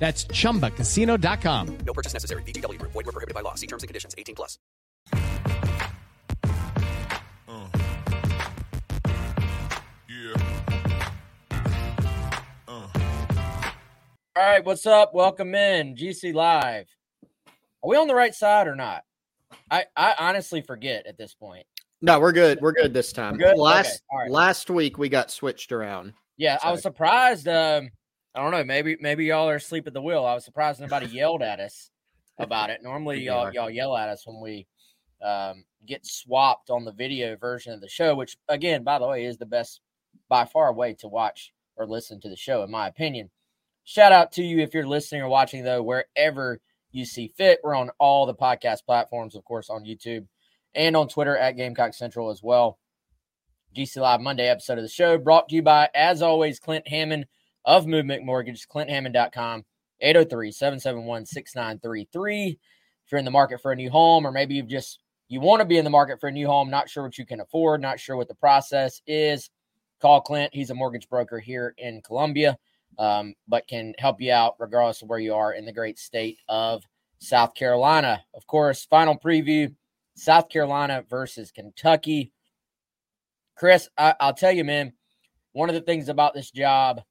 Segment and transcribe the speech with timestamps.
[0.00, 1.78] That's chumbacasino.com.
[1.86, 2.42] No purchase necessary.
[2.42, 2.92] VGW Group.
[2.92, 3.54] Void were prohibited by law.
[3.54, 4.14] See terms and conditions.
[4.16, 4.58] 18 plus.
[10.08, 10.34] Yeah.
[12.66, 12.88] Uh.
[14.36, 15.14] All right, what's up?
[15.14, 16.86] Welcome in GC Live.
[17.82, 19.02] Are we on the right side or not?
[19.70, 21.66] I, I honestly forget at this point.
[22.02, 22.58] No, we're good.
[22.60, 23.34] We're good this time.
[23.34, 23.58] We're good?
[23.58, 24.30] Last Okay, all right.
[24.30, 26.14] last week we got switched around.
[26.38, 27.46] Yeah, I was surprised.
[27.46, 27.90] Um,
[28.34, 28.64] I don't know.
[28.64, 30.24] Maybe maybe y'all are asleep at the wheel.
[30.24, 31.90] I was surprised nobody yelled at us
[32.38, 32.82] about it.
[32.82, 34.66] Normally, y'all y'all yell at us when we
[35.22, 39.24] um, get swapped on the video version of the show, which again, by the way,
[39.24, 39.80] is the best
[40.28, 43.30] by far way to watch or listen to the show, in my opinion.
[43.84, 46.60] Shout out to you if you're listening or watching though, wherever
[46.92, 47.60] you see fit.
[47.64, 50.26] We're on all the podcast platforms, of course, on YouTube
[50.74, 52.78] and on Twitter at Gamecock Central as well.
[53.76, 57.26] GC Live Monday episode of the show brought to you by, as always, Clint Hammond
[57.64, 59.64] of Movement Mortgage, clinthammond.com,
[60.00, 62.48] 803 771 6933.
[62.48, 65.60] If you're in the market for a new home, or maybe you've just, you want
[65.60, 67.80] to be in the market for a new home, not sure what you can afford,
[67.80, 69.50] not sure what the process is,
[70.00, 70.54] call Clint.
[70.54, 72.58] He's a mortgage broker here in Columbia,
[72.98, 76.38] um, but can help you out regardless of where you are in the great state
[76.48, 76.84] of
[77.18, 78.24] South Carolina.
[78.34, 79.74] Of course, final preview
[80.14, 82.32] South Carolina versus Kentucky.
[83.56, 84.92] Chris, I, I'll tell you, man,
[85.52, 87.02] one of the things about this job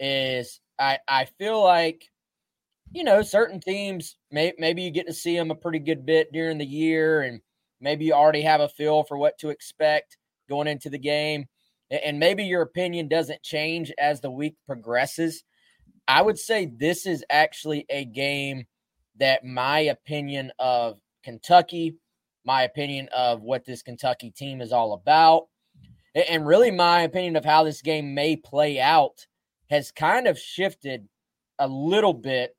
[0.00, 2.04] is I, I feel like,
[2.92, 6.32] you know, certain teams, may, maybe you get to see them a pretty good bit
[6.32, 7.40] during the year, and
[7.80, 10.16] maybe you already have a feel for what to expect
[10.48, 11.46] going into the game.
[11.90, 15.44] And maybe your opinion doesn't change as the week progresses.
[16.08, 18.66] I would say this is actually a game
[19.18, 21.96] that my opinion of Kentucky,
[22.44, 25.46] my opinion of what this Kentucky team is all about,
[26.14, 29.26] and really my opinion of how this game may play out
[29.70, 31.08] has kind of shifted
[31.58, 32.56] a little bit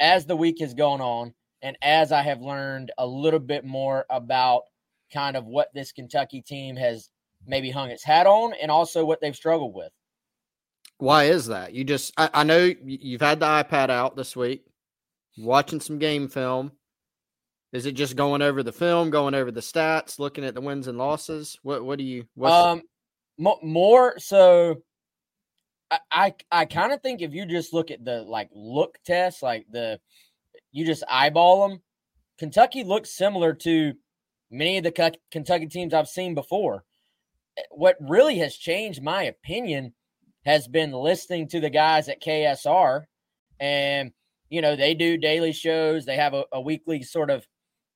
[0.00, 4.04] as the week has gone on and as I have learned a little bit more
[4.10, 4.62] about
[5.12, 7.08] kind of what this Kentucky team has
[7.46, 9.90] maybe hung its hat on and also what they've struggled with.
[10.98, 11.72] Why is that?
[11.74, 14.64] You just I, I know you've had the iPad out this week,
[15.38, 16.72] watching some game film.
[17.72, 20.86] Is it just going over the film, going over the stats, looking at the wins
[20.86, 21.58] and losses?
[21.62, 22.82] What what do you what's the- Um,
[23.38, 24.76] mo- more so,
[25.90, 29.42] I I, I kind of think if you just look at the like look test,
[29.42, 30.00] like the
[30.72, 31.80] you just eyeball them,
[32.38, 33.94] Kentucky looks similar to
[34.50, 36.84] many of the Kentucky teams I've seen before.
[37.56, 39.94] Eh, What really has changed my opinion
[40.44, 43.04] has been listening to the guys at KSR,
[43.60, 44.12] and
[44.48, 46.04] you know they do daily shows.
[46.04, 47.46] They have a, a weekly sort of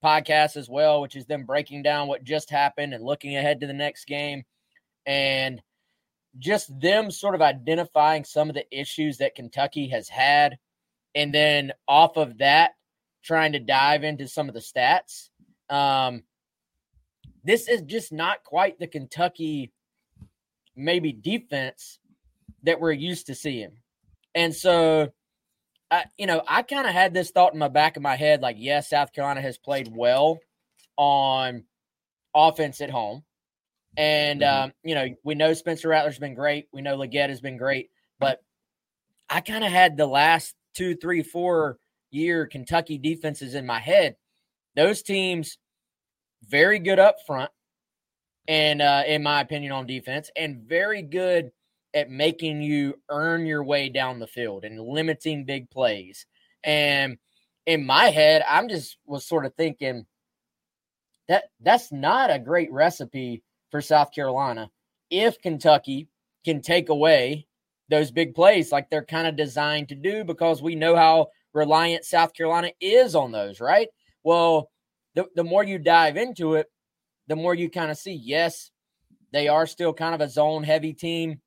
[0.03, 3.67] podcast as well, which is them breaking down what just happened and looking ahead to
[3.67, 4.45] the next game.
[5.07, 5.61] And
[6.39, 10.59] just them sort of identifying some of the issues that Kentucky has had.
[11.15, 12.73] And then off of that,
[13.23, 15.29] trying to dive into some of the stats.
[15.69, 16.23] Um,
[17.45, 19.73] this is just not quite the Kentucky,
[20.77, 21.99] maybe defense
[22.63, 23.73] that we're used to seeing.
[24.35, 25.13] And so
[25.91, 28.43] I, you know, I kind of had this thought in my back of my head,
[28.43, 30.39] like, yes, South Carolina has played well
[30.97, 31.65] on
[32.35, 33.25] offense at home,
[33.97, 34.65] and Mhm.
[34.65, 36.69] um, you know, we know Spencer Rattler's been great.
[36.73, 38.41] We know Legette has been great, but
[39.29, 41.79] I kind of had the last two, three, four
[42.11, 44.17] year Kentucky defenses in my head.
[44.77, 45.59] Those teams
[46.45, 47.51] very good up front,
[48.49, 51.53] and uh, in my opinion, on defense, and very good
[51.95, 56.27] at making you earn your way down the field and limiting big plays.
[56.63, 57.19] And
[57.67, 60.07] in my head, I'm just was sort of thinking
[61.29, 64.71] that that's not a great recipe for South Carolina
[65.11, 66.09] if Kentucky
[66.45, 67.47] can take away
[67.89, 72.05] those big plays like they're kind of designed to do because we know how reliant
[72.05, 73.89] South Carolina is on those, right?
[74.23, 74.71] Well,
[75.15, 76.71] the, the more you dive into it,
[77.27, 78.71] the more you kind of see, yes,
[79.33, 81.41] they are still kind of a zone heavy team.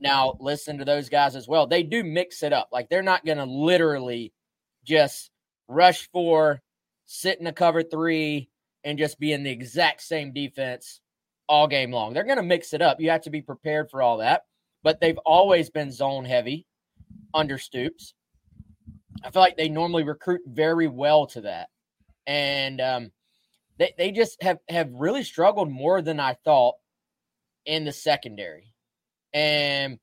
[0.00, 1.68] Now, listen to those guys as well.
[1.68, 2.70] They do mix it up.
[2.72, 4.32] Like they're not going to literally
[4.84, 5.30] just
[5.68, 6.60] rush for,
[7.06, 8.48] sit in a cover three,
[8.82, 11.00] and just be in the exact same defense
[11.48, 12.12] all game long.
[12.12, 13.00] They're going to mix it up.
[13.00, 14.42] You have to be prepared for all that.
[14.82, 16.66] But they've always been zone heavy
[17.34, 18.14] under Stoops.
[19.24, 21.68] I feel like they normally recruit very well to that.
[22.26, 23.12] and um,
[23.78, 26.74] they they just have have really struggled more than I thought
[27.64, 28.74] in the secondary,
[29.32, 29.98] and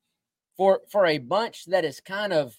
[0.57, 2.57] for for a bunch that is kind of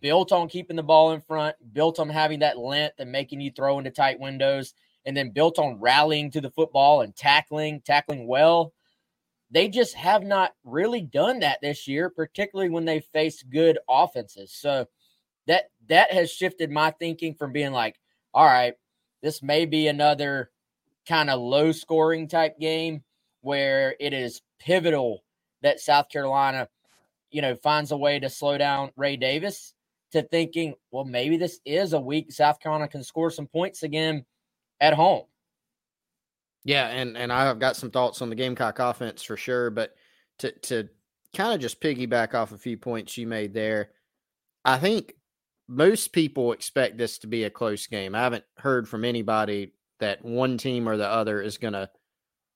[0.00, 3.50] built on keeping the ball in front, built on having that length and making you
[3.50, 4.74] throw into tight windows,
[5.06, 8.74] and then built on rallying to the football and tackling, tackling well.
[9.52, 14.52] They just have not really done that this year, particularly when they face good offenses.
[14.52, 14.86] So
[15.46, 17.94] that that has shifted my thinking from being like,
[18.34, 18.74] all right,
[19.22, 20.50] this may be another
[21.08, 23.04] kind of low scoring type game
[23.42, 25.22] where it is pivotal
[25.62, 26.68] that South Carolina,
[27.30, 29.72] you know, finds a way to slow down Ray Davis
[30.10, 34.24] to thinking, well, maybe this is a week South Carolina can score some points again
[34.80, 35.24] at home.
[36.64, 39.94] Yeah, and and I've got some thoughts on the Gamecock offense for sure, but
[40.38, 40.88] to to
[41.34, 43.90] kind of just piggyback off a few points you made there,
[44.64, 45.14] I think
[45.68, 48.14] most people expect this to be a close game.
[48.14, 51.90] I haven't heard from anybody that one team or the other is going to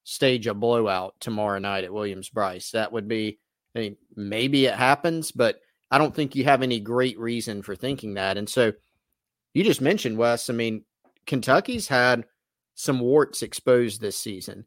[0.05, 2.70] stage a blowout tomorrow night at Williams Brice.
[2.72, 3.38] That would be
[3.75, 7.76] I mean, maybe it happens, but I don't think you have any great reason for
[7.76, 8.37] thinking that.
[8.37, 8.72] And so
[9.55, 10.50] you just mentioned Wes.
[10.50, 10.84] I mean,
[11.26, 12.25] Kentucky's had
[12.75, 14.64] some warts exposed this season.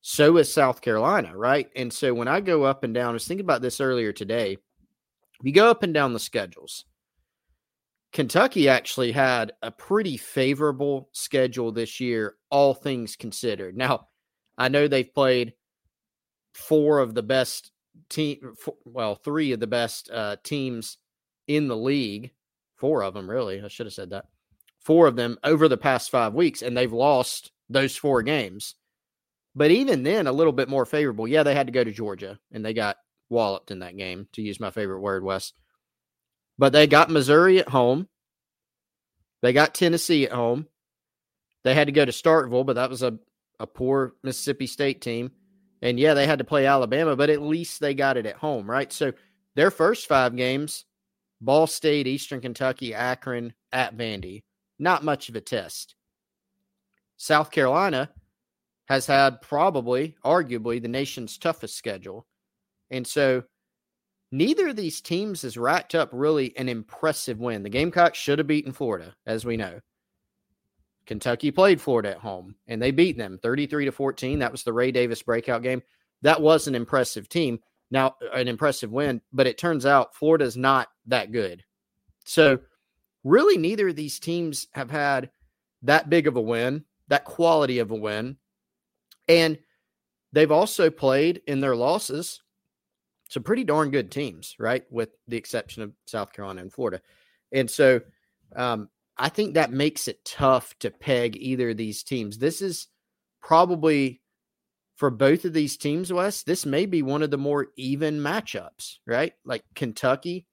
[0.00, 1.68] So is South Carolina, right?
[1.76, 4.58] And so when I go up and down, I was thinking about this earlier today.
[5.42, 6.84] You go up and down the schedules,
[8.12, 13.76] Kentucky actually had a pretty favorable schedule this year, all things considered.
[13.76, 14.08] Now,
[14.58, 15.54] I know they've played
[16.52, 17.72] four of the best
[18.10, 20.98] team, well, three of the best uh, teams
[21.46, 22.32] in the league,
[22.76, 23.62] four of them really.
[23.62, 24.26] I should have said that.
[24.84, 28.74] Four of them over the past five weeks, and they've lost those four games.
[29.54, 31.28] But even then, a little bit more favorable.
[31.28, 32.96] Yeah, they had to go to Georgia, and they got
[33.28, 35.52] walloped in that game, to use my favorite word, Wes.
[36.58, 38.08] But they got Missouri at home.
[39.40, 40.66] They got Tennessee at home.
[41.64, 43.18] They had to go to Starkville, but that was a,
[43.58, 45.32] a poor Mississippi State team.
[45.80, 48.70] And yeah, they had to play Alabama, but at least they got it at home,
[48.70, 48.92] right?
[48.92, 49.12] So
[49.54, 50.84] their first five games
[51.40, 54.42] Ball State, Eastern Kentucky, Akron, at Vandy.
[54.82, 55.94] Not much of a test.
[57.16, 58.10] South Carolina
[58.86, 62.26] has had probably, arguably, the nation's toughest schedule.
[62.90, 63.44] And so
[64.32, 67.62] neither of these teams has racked up really an impressive win.
[67.62, 69.78] The Gamecocks should have beaten Florida, as we know.
[71.06, 74.40] Kentucky played Florida at home and they beat them 33 to 14.
[74.40, 75.80] That was the Ray Davis breakout game.
[76.22, 77.60] That was an impressive team.
[77.92, 81.62] Now, an impressive win, but it turns out Florida's not that good.
[82.24, 82.58] So,
[83.24, 85.30] really, neither of these teams have had
[85.82, 88.36] that big of a win, that quality of a win.
[89.28, 89.58] And
[90.32, 92.42] they've also played in their losses
[93.28, 94.84] some pretty darn good teams, right?
[94.90, 97.00] With the exception of South Carolina and Florida.
[97.50, 98.02] And so
[98.54, 102.36] um, I think that makes it tough to peg either of these teams.
[102.36, 102.88] This is
[103.40, 104.20] probably
[104.96, 108.98] for both of these teams, Wes, this may be one of the more even matchups,
[109.06, 109.32] right?
[109.44, 110.46] Like Kentucky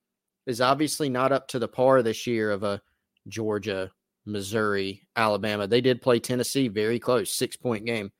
[0.49, 2.81] is obviously not up to the par this year of a
[3.27, 3.91] Georgia,
[4.25, 5.67] Missouri, Alabama.
[5.67, 8.11] They did play Tennessee very close, six point game.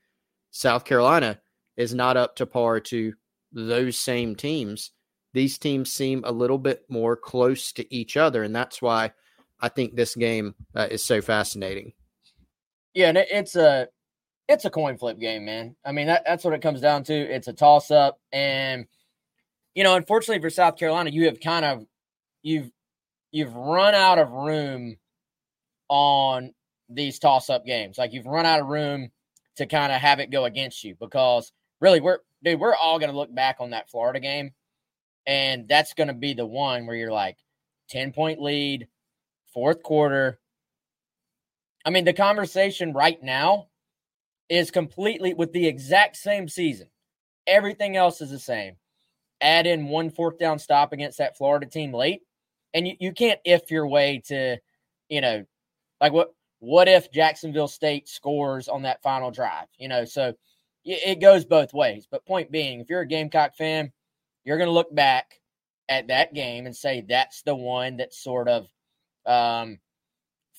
[0.50, 1.40] South Carolina
[1.76, 3.12] is not up to par to
[3.52, 4.92] those same teams,
[5.32, 8.42] these teams seem a little bit more close to each other.
[8.42, 9.12] And that's why
[9.60, 11.92] I think this game uh, is so fascinating.
[12.94, 13.88] Yeah, and it's a
[14.48, 15.76] it's a coin flip game, man.
[15.84, 17.14] I mean, that, that's what it comes down to.
[17.14, 18.86] It's a toss up, and
[19.76, 21.86] you know, unfortunately for South Carolina, you have kind of
[22.42, 22.70] you've
[23.32, 24.96] you've run out of room
[25.88, 26.52] on
[26.88, 27.98] these toss up games.
[27.98, 29.10] Like you've run out of room
[29.56, 33.16] to kind of have it go against you because really we're dude, we're all to
[33.16, 34.52] look back on that Florida game,
[35.26, 37.36] and that's to be the one where you're like,
[37.90, 38.88] 10 point lead,
[39.52, 40.38] fourth quarter.
[41.84, 43.68] I mean, the conversation right now
[44.48, 46.88] is completely with the exact same season.
[47.46, 48.76] Everything else is the same.
[49.40, 52.20] Add in one fourth down stop against that Florida team late,
[52.74, 54.58] and you, you can't if your way to,
[55.08, 55.44] you know,
[56.00, 59.66] like what what if Jacksonville State scores on that final drive?
[59.78, 60.34] You know, so
[60.84, 62.06] it goes both ways.
[62.10, 63.92] But point being, if you're a Gamecock fan,
[64.44, 65.40] you're going to look back
[65.88, 68.66] at that game and say that's the one that sort of
[69.26, 69.78] um,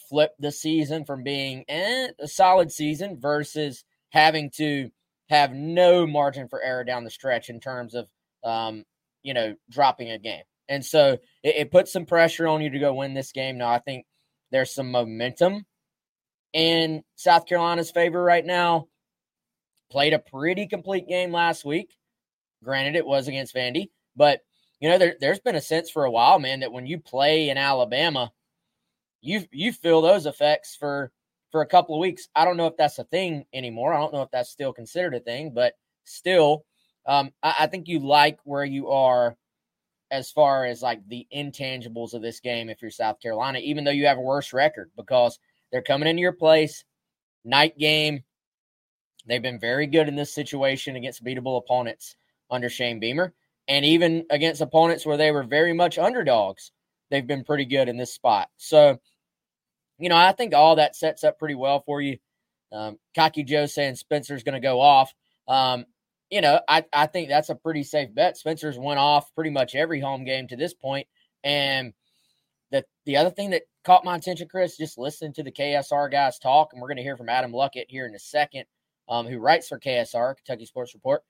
[0.09, 4.89] flipped the season from being eh, a solid season versus having to
[5.29, 8.07] have no margin for error down the stretch in terms of
[8.43, 8.83] um,
[9.23, 10.43] you know dropping a game.
[10.71, 13.57] And so it, it puts some pressure on you to go win this game.
[13.57, 14.05] Now I think
[14.51, 15.65] there's some momentum
[16.53, 18.87] in South Carolina's favor right now
[19.91, 21.93] played a pretty complete game last week.
[22.63, 24.39] Granted, it was against Vandy, but
[24.79, 27.49] you know there, there's been a sense for a while, man, that when you play
[27.49, 28.31] in Alabama,
[29.21, 31.11] you you feel those effects for
[31.51, 32.29] for a couple of weeks.
[32.33, 33.93] I don't know if that's a thing anymore.
[33.93, 35.73] I don't know if that's still considered a thing, but
[36.05, 36.65] still,
[37.05, 39.35] um, I, I think you like where you are
[40.11, 43.91] as far as like the intangibles of this game if you're South Carolina, even though
[43.91, 45.39] you have a worse record because
[45.71, 46.83] they're coming into your place,
[47.43, 48.23] night game.
[49.25, 52.15] They've been very good in this situation against beatable opponents
[52.49, 53.33] under Shane Beamer,
[53.67, 56.71] and even against opponents where they were very much underdogs.
[57.09, 58.49] They've been pretty good in this spot.
[58.57, 58.99] So,
[59.99, 62.17] you know, I think all that sets up pretty well for you.
[62.71, 65.13] Um, Cocky Joe saying Spencer's going to go off.
[65.47, 65.85] Um,
[66.31, 68.37] you know, I, I think that's a pretty safe bet.
[68.37, 71.07] Spencer's went off pretty much every home game to this point.
[71.43, 71.93] And
[72.71, 76.39] the the other thing that caught my attention, Chris, just listening to the KSR guys
[76.39, 78.65] talk, and we're going to hear from Adam Luckett here in a second,
[79.09, 81.21] um, who writes for KSR, Kentucky Sports Report.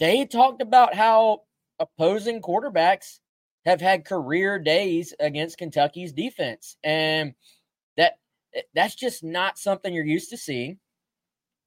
[0.00, 1.42] They talked about how
[1.78, 3.20] opposing quarterbacks
[3.64, 6.76] have had career days against Kentucky's defense.
[6.82, 7.34] And
[7.96, 8.14] that
[8.74, 10.78] that's just not something you're used to seeing.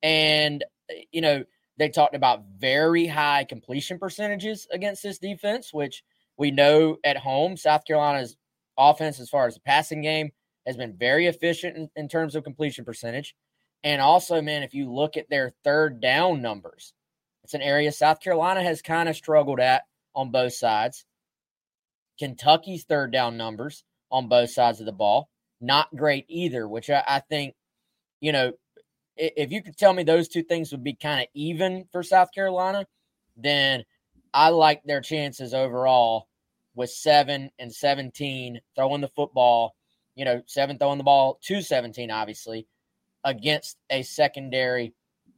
[0.03, 0.63] And
[1.11, 1.45] you know,
[1.77, 6.03] they talked about very high completion percentages against this defense, which
[6.37, 8.37] we know at home, South Carolina's
[8.77, 10.31] offense, as far as the passing game,
[10.65, 13.35] has been very efficient in, in terms of completion percentage.
[13.83, 16.93] And also, man, if you look at their third down numbers,
[17.43, 19.83] it's an area South Carolina has kind of struggled at
[20.15, 21.05] on both sides.
[22.17, 25.29] Kentucky's third down numbers on both sides of the ball,
[25.61, 27.53] not great either, which I, I think,
[28.21, 28.53] you know,
[29.17, 32.29] if you could tell me those two things would be kind of even for South
[32.33, 32.85] Carolina,
[33.37, 33.83] then
[34.33, 36.27] I like their chances overall
[36.75, 39.75] with seven and 17 throwing the football,
[40.15, 42.67] you know, seven throwing the ball to 17, obviously,
[43.23, 44.93] against a secondary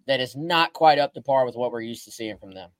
[0.07, 2.72] that is not quite up to par with what we're used to seeing from them.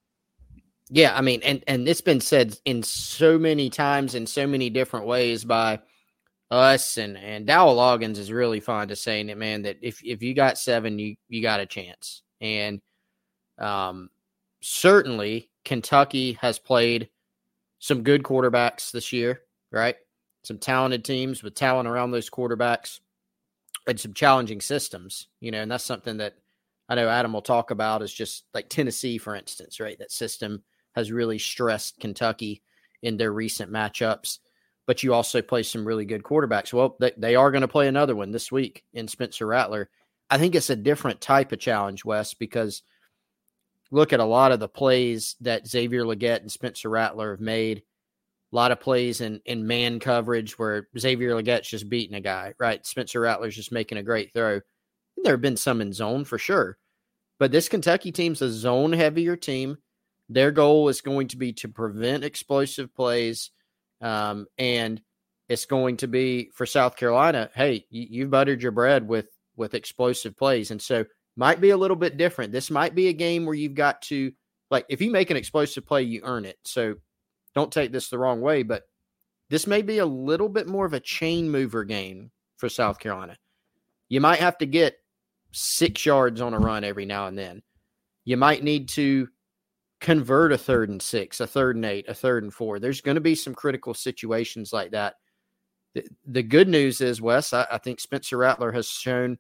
[0.90, 4.70] Yeah, I mean, and and it's been said in so many times in so many
[4.70, 5.80] different ways by
[6.50, 9.64] us and and Dowell Loggins is really fond of saying it, man.
[9.64, 12.82] That if if you got seven, you you got a chance, and
[13.58, 14.10] um,
[14.62, 17.10] certainly Kentucky has played
[17.80, 19.96] some good quarterbacks this year, right?
[20.44, 23.02] Some talented teams with talent around those quarterbacks,
[23.86, 26.36] and some challenging systems, you know, and that's something that
[26.88, 28.02] I know Adam will talk about.
[28.02, 30.00] Is just like Tennessee, for instance, right?
[30.00, 30.64] That system
[30.96, 32.64] has really stressed Kentucky
[33.04, 34.40] in their recent matchups
[34.88, 36.74] but you also play some really good quarterbacks.
[36.74, 39.90] Well, they, they are going to play another one this week in Spencer Rattler.
[40.30, 42.82] I think it's a different type of challenge, Wes, because
[43.92, 47.84] look at a lot of the plays that Xavier Legette and Spencer Rattler have made.
[48.54, 52.54] A lot of plays in, in man coverage where Xavier Legette's just beating a guy,
[52.58, 52.86] right?
[52.86, 54.62] Spencer Rattler's just making a great throw.
[55.22, 56.78] There have been some in zone for sure.
[57.40, 59.78] But this Kentucky team's a zone heavier team.
[60.30, 63.52] Their goal is going to be to prevent explosive plays
[64.02, 65.02] um, and
[65.50, 67.50] it's going to be for South Carolina.
[67.54, 71.78] Hey, you, you've buttered your bread with with explosive plays, and so might be a
[71.78, 72.52] little bit different.
[72.52, 74.32] This might be a game where you've got to
[74.70, 76.58] like if you make an explosive play, you earn it.
[76.64, 76.96] So
[77.56, 78.84] don't take this the wrong way, but
[79.50, 83.38] this may be a little bit more of a chain mover game for South Carolina.
[84.10, 84.96] You might have to get
[85.52, 87.62] six yards on a run every now and then.
[88.26, 89.30] You might need to
[90.00, 92.80] convert a third and six, a third and eight, a third and four.
[92.80, 95.16] There's going to be some critical situations like that.
[95.96, 99.38] The, the good news is, Wes, I, I, think Spencer Rattler has shown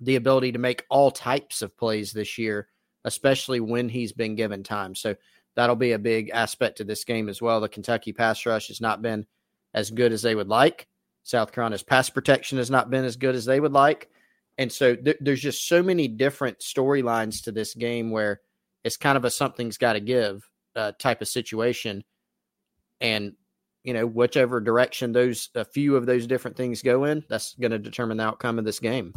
[0.00, 2.68] the ability to make all types of plays this year,
[3.04, 4.94] especially when he's been given time.
[4.94, 5.14] So
[5.54, 7.60] that'll be a big aspect to this game as well.
[7.60, 9.26] The Kentucky pass rush has not been
[9.74, 10.88] as good as they would like.
[11.24, 14.08] South Carolina's pass protection has not been as good as they would like.
[14.56, 18.40] And so th- there's just so many different storylines to this game where–
[18.84, 22.04] it's kind of a something's got to give uh, type of situation.
[23.00, 23.32] And,
[23.82, 27.72] you know, whichever direction those, a few of those different things go in, that's going
[27.72, 29.14] to determine the outcome of this game.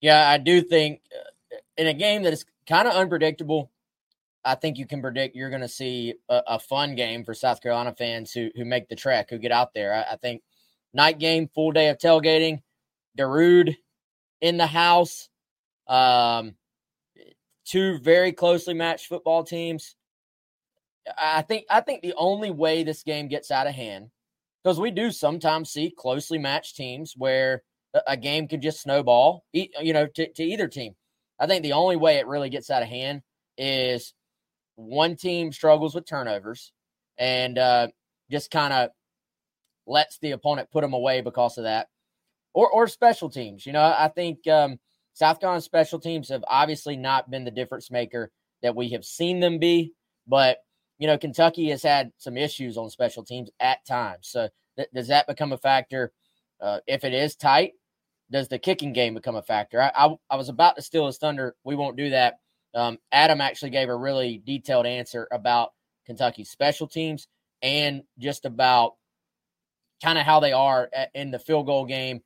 [0.00, 3.70] Yeah, I do think uh, in a game that is kind of unpredictable,
[4.44, 7.62] I think you can predict you're going to see a, a, fun game for South
[7.62, 9.94] Carolina fans who who make the trek, who get out there.
[9.94, 10.42] I, I think
[10.92, 12.62] night game, full day of tailgating,
[13.16, 13.76] Darude
[14.40, 15.28] in the house.
[15.86, 16.56] Um,
[17.72, 19.96] two very closely matched football teams.
[21.16, 24.10] I think I think the only way this game gets out of hand,
[24.62, 27.62] because we do sometimes see closely matched teams where
[28.06, 30.94] a game could just snowball, you know, to, to either team.
[31.40, 33.22] I think the only way it really gets out of hand
[33.58, 34.14] is
[34.76, 36.72] one team struggles with turnovers
[37.18, 37.88] and uh,
[38.30, 38.90] just kind of
[39.86, 41.88] lets the opponent put them away because of that,
[42.52, 43.66] or or special teams.
[43.66, 44.78] You know, I think um,
[45.14, 48.30] South Carolina special teams have obviously not been the difference maker
[48.62, 49.92] that we have seen them be,
[50.26, 50.58] but
[50.98, 54.28] you know Kentucky has had some issues on special teams at times.
[54.28, 56.12] So th- does that become a factor?
[56.60, 57.72] Uh, if it is tight,
[58.30, 59.82] does the kicking game become a factor?
[59.82, 61.56] I, I, I was about to steal his thunder.
[61.64, 62.38] We won't do that.
[62.74, 65.72] Um, Adam actually gave a really detailed answer about
[66.06, 67.28] Kentucky's special teams
[67.60, 68.94] and just about
[70.02, 72.22] kind of how they are in the field goal game.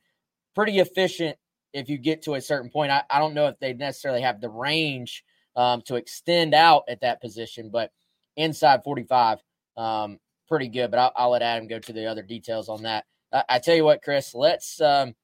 [0.54, 1.36] Pretty efficient
[1.72, 2.90] if you get to a certain point.
[2.90, 5.24] I, I don't know if they necessarily have the range
[5.56, 7.90] um, to extend out at that position, but
[8.36, 9.38] inside 45,
[9.76, 10.18] um,
[10.48, 10.90] pretty good.
[10.90, 13.04] But I'll, I'll, let Adam go to the other details on that.
[13.32, 14.80] I, I tell you what, Chris, let's.
[14.80, 15.14] Um,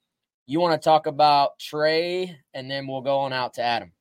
[0.47, 3.93] you want to talk about Trey, and then we'll go on out to Adam.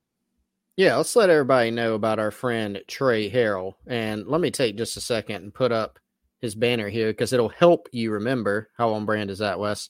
[0.75, 3.75] Yeah, let's let everybody know about our friend Trey Harrell.
[3.88, 6.00] And let me take just a second and put up
[6.41, 9.89] his banner here because it'll help you remember how on brand is that, Wes?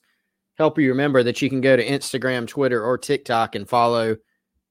[0.57, 4.17] Help you remember that you can go to Instagram, Twitter, or TikTok and follow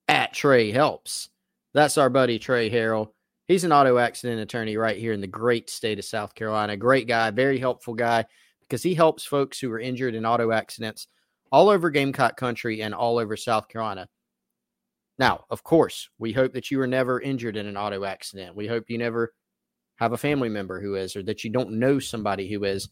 [0.09, 1.31] at Trey Helps.
[1.75, 3.13] That's our buddy Trey Harrell.
[3.49, 6.77] He's an auto accident attorney right here in the great state of South Carolina.
[6.77, 8.25] Great guy, very helpful guy
[8.61, 11.09] because he helps folks who are injured in auto accidents
[11.51, 14.09] all over Gamecock country and all over South Carolina.
[15.19, 18.55] Now, of course, we hope that you are never injured in an auto accident.
[18.55, 19.35] We hope you never
[19.97, 22.89] have a family member who is, or that you don't know somebody who is,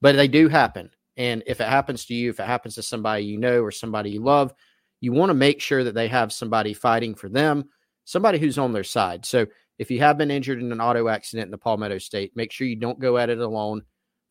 [0.00, 0.90] but they do happen.
[1.18, 4.10] And if it happens to you, if it happens to somebody you know or somebody
[4.10, 4.54] you love,
[5.00, 7.68] you want to make sure that they have somebody fighting for them,
[8.04, 9.26] somebody who's on their side.
[9.26, 9.46] So
[9.78, 12.66] if you have been injured in an auto accident in the Palmetto State, make sure
[12.66, 13.82] you don't go at it alone.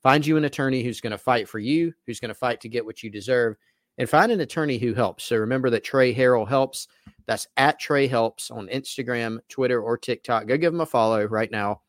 [0.01, 2.70] Find you an attorney who's going to fight for you, who's going to fight to
[2.70, 3.56] get what you deserve,
[3.98, 5.25] and find an attorney who helps.
[5.25, 6.88] So remember that Trey Harrell helps.
[7.25, 10.48] That's at Trey Helps on Instagram, Twitter, or TikTok.
[10.48, 11.82] Go give him a follow right now.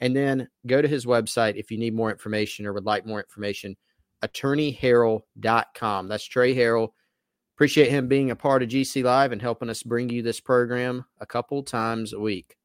[0.00, 3.20] And then go to his website if you need more information or would like more
[3.20, 3.76] information,
[4.22, 6.08] attorneyharrell.com.
[6.08, 6.90] That's Trey Harrell.
[7.56, 11.04] Appreciate him being a part of GC Live and helping us bring you this program
[11.20, 12.56] a couple times a week.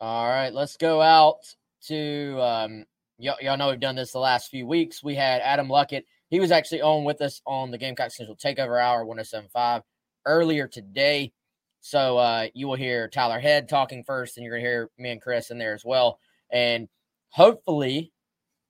[0.00, 1.40] All right, let's go out
[1.88, 2.84] to um,
[3.18, 5.02] y- y'all know we've done this the last few weeks.
[5.02, 8.80] We had Adam Luckett he was actually on with us on the Gamecock Central Takeover
[8.80, 9.82] Hour 1075
[10.26, 11.32] earlier today.
[11.80, 15.10] So uh, you will hear Tyler Head talking first, and you're going to hear me
[15.10, 16.20] and Chris in there as well.
[16.52, 16.88] And
[17.30, 18.12] hopefully,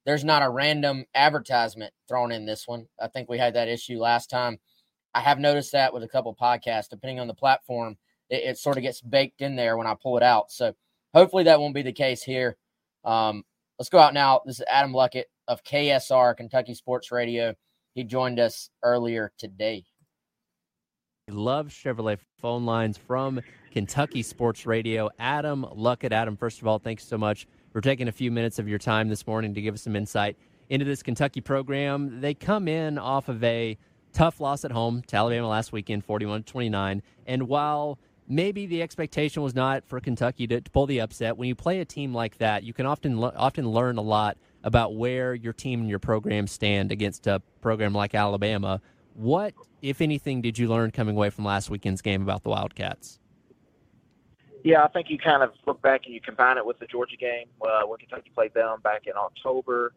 [0.06, 2.86] there's not a random advertisement thrown in this one.
[3.00, 4.58] I think we had that issue last time.
[5.14, 7.96] I have noticed that with a couple podcasts, depending on the platform,
[8.28, 10.50] it, it, sort of gets baked in there when I pull it out.
[10.50, 10.72] So
[11.12, 12.56] hopefully that won't be the case here.
[13.04, 13.42] Um,
[13.78, 14.40] let's go out now.
[14.46, 17.54] This is Adam Luckett of KSR, Kentucky Sports Radio.
[17.94, 19.84] He joined us earlier today.
[21.28, 23.40] Love Chevrolet phone lines from
[23.72, 25.10] Kentucky Sports Radio.
[25.18, 26.12] Adam Luckett.
[26.12, 29.08] Adam, first of all, thanks so much for taking a few minutes of your time
[29.08, 30.36] this morning to give us some insight
[30.68, 32.20] into this Kentucky program.
[32.20, 33.78] They come in off of a
[34.12, 37.02] tough loss at home to Alabama last weekend, 41 29.
[37.26, 41.48] And while maybe the expectation was not for Kentucky to, to, pull the upset, when
[41.48, 45.34] you play a team like that, you can often often learn a lot about where
[45.34, 48.80] your team and your program stand against a program like Alabama.
[49.14, 53.19] What, if anything, did you learn coming away from last weekend's game about the Wildcats?
[54.62, 57.16] Yeah, I think you kind of look back and you combine it with the Georgia
[57.16, 59.92] game uh, when Kentucky played them back in October.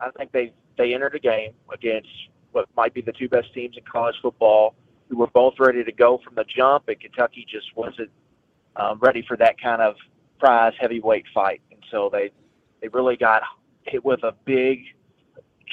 [0.00, 2.08] I think they they entered a game against
[2.52, 4.74] what might be the two best teams in college football,
[5.08, 8.10] who were both ready to go from the jump, and Kentucky just wasn't
[8.76, 9.96] um, ready for that kind of
[10.38, 12.30] prize heavyweight fight, and so they
[12.80, 13.42] they really got
[13.82, 14.84] hit with a big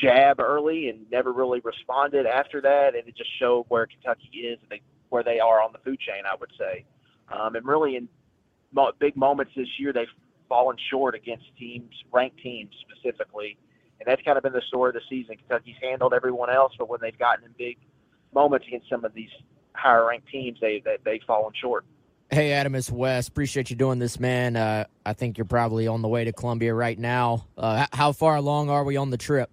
[0.02, 4.60] jab early and never really responded after that, and it just showed where Kentucky is
[4.62, 6.24] and they, where they are on the food chain.
[6.26, 6.86] I would say,
[7.30, 8.08] um, and really in
[8.74, 10.08] mo- big moments this year, they've
[10.48, 13.58] fallen short against teams, ranked teams specifically,
[14.00, 15.36] and that's kind of been the story of the season.
[15.38, 17.78] Kentucky's handled everyone else, but when they've gotten in big
[18.34, 19.30] moments against some of these
[19.74, 21.86] higher ranked teams, they, they they've fallen short.
[22.32, 23.28] Hey, Adam, it's Wes.
[23.28, 24.56] Appreciate you doing this, man.
[24.56, 27.46] Uh, I think you're probably on the way to Columbia right now.
[27.56, 29.52] Uh, how far along are we on the trip?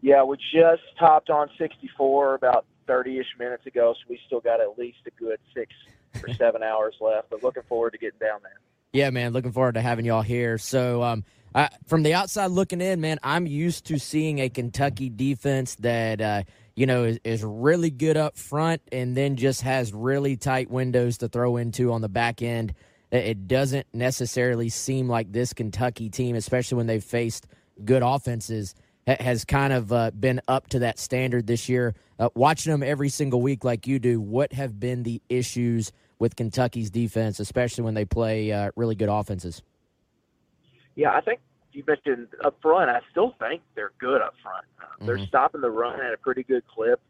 [0.00, 4.60] Yeah, we just topped on 64 about 30 ish minutes ago, so we still got
[4.60, 5.72] at least a good six
[6.22, 7.30] or seven hours left.
[7.30, 8.60] But looking forward to getting down there.
[8.92, 9.32] Yeah, man.
[9.32, 10.58] Looking forward to having y'all here.
[10.58, 11.24] So, um,
[11.54, 16.20] I, from the outside looking in, man, I'm used to seeing a Kentucky defense that.
[16.20, 16.42] Uh,
[16.76, 21.18] you know, is, is really good up front and then just has really tight windows
[21.18, 22.74] to throw into on the back end.
[23.12, 27.46] It doesn't necessarily seem like this Kentucky team, especially when they've faced
[27.84, 28.74] good offenses,
[29.06, 31.94] has kind of uh, been up to that standard this year.
[32.18, 36.36] Uh, watching them every single week, like you do, what have been the issues with
[36.36, 39.62] Kentucky's defense, especially when they play uh, really good offenses?
[40.94, 41.40] Yeah, I think
[41.72, 44.64] you mentioned up front, I still think they're good up front.
[44.78, 45.06] Uh, mm-hmm.
[45.06, 47.00] They're stopping the run at a pretty good clip.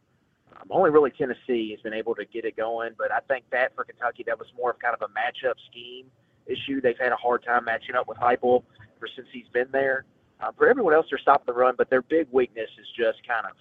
[0.56, 3.74] Um, only really Tennessee has been able to get it going, but I think that
[3.74, 6.06] for Kentucky, that was more of kind of a matchup scheme
[6.46, 6.80] issue.
[6.80, 8.62] They've had a hard time matching up with Heupel
[8.98, 10.04] for since he's been there.
[10.40, 13.46] Uh, for everyone else, they're stopping the run, but their big weakness is just kind
[13.46, 13.52] of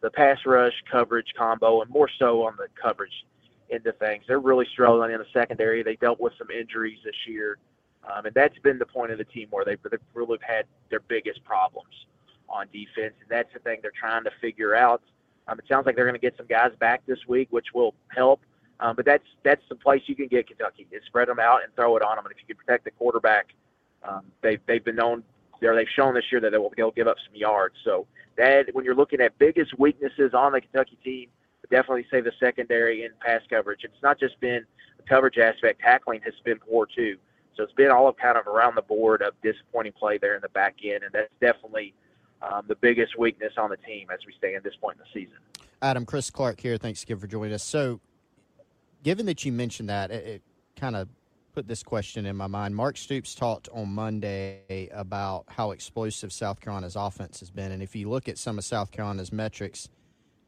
[0.00, 3.12] the pass rush coverage combo, and more so on the coverage
[3.70, 4.24] into things.
[4.26, 5.82] They're really struggling in the secondary.
[5.82, 7.58] They dealt with some injuries this year,
[8.10, 11.00] um, and that's been the point of the team where they've, they've really had their
[11.00, 11.94] biggest problems
[12.48, 15.02] on defense, and that's the thing they're trying to figure out.
[15.48, 17.94] Um, it sounds like they're going to get some guys back this week, which will
[18.08, 18.40] help.
[18.80, 21.74] Um, but that's that's the place you can get Kentucky is spread them out and
[21.74, 22.24] throw it on them.
[22.24, 23.54] And if you can protect the quarterback,
[24.02, 25.22] um, they've they've been known
[25.60, 27.74] there they've shown this year that they will they'll give up some yards.
[27.84, 28.06] So
[28.36, 31.28] that when you're looking at biggest weaknesses on the Kentucky team,
[31.70, 33.80] definitely say the secondary and pass coverage.
[33.84, 34.64] It's not just been
[34.96, 37.16] the coverage aspect; tackling has been poor too.
[37.56, 40.42] So it's been all of kind of around the board of disappointing play there in
[40.42, 41.94] the back end, and that's definitely
[42.42, 45.20] um, the biggest weakness on the team as we stand at this point in the
[45.20, 45.38] season.
[45.82, 46.76] Adam, Chris Clark here.
[46.76, 47.62] Thanks again for joining us.
[47.62, 48.00] So,
[49.02, 50.42] given that you mentioned that, it, it
[50.76, 51.08] kind of
[51.52, 52.76] put this question in my mind.
[52.76, 57.72] Mark Stoops talked on Monday about how explosive South Carolina's offense has been.
[57.72, 59.88] And if you look at some of South Carolina's metrics,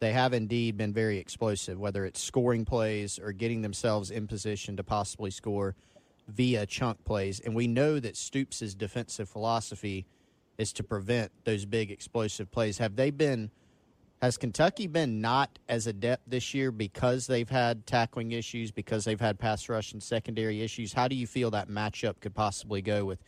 [0.03, 4.77] they have indeed been very explosive, whether it's scoring plays or getting themselves in position
[4.77, 5.77] to possibly score
[6.27, 7.39] via chunk plays.
[7.39, 10.05] And we know that Stoops' defensive philosophy
[10.59, 12.79] is to prevent those big explosive plays.
[12.79, 13.53] Have they been–
[14.23, 19.21] has Kentucky been not as adept this year because they've had tackling issues, because they've
[19.21, 20.93] had pass rush and secondary issues?
[20.93, 23.21] How do you feel that matchup could possibly go with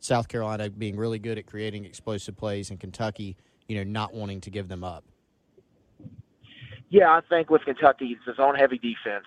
[0.00, 3.36] South Carolina being really good at creating explosive plays and Kentucky,
[3.68, 5.04] you know, not wanting to give them up?
[6.88, 9.26] Yeah, I think with Kentucky, it's a zone heavy defense.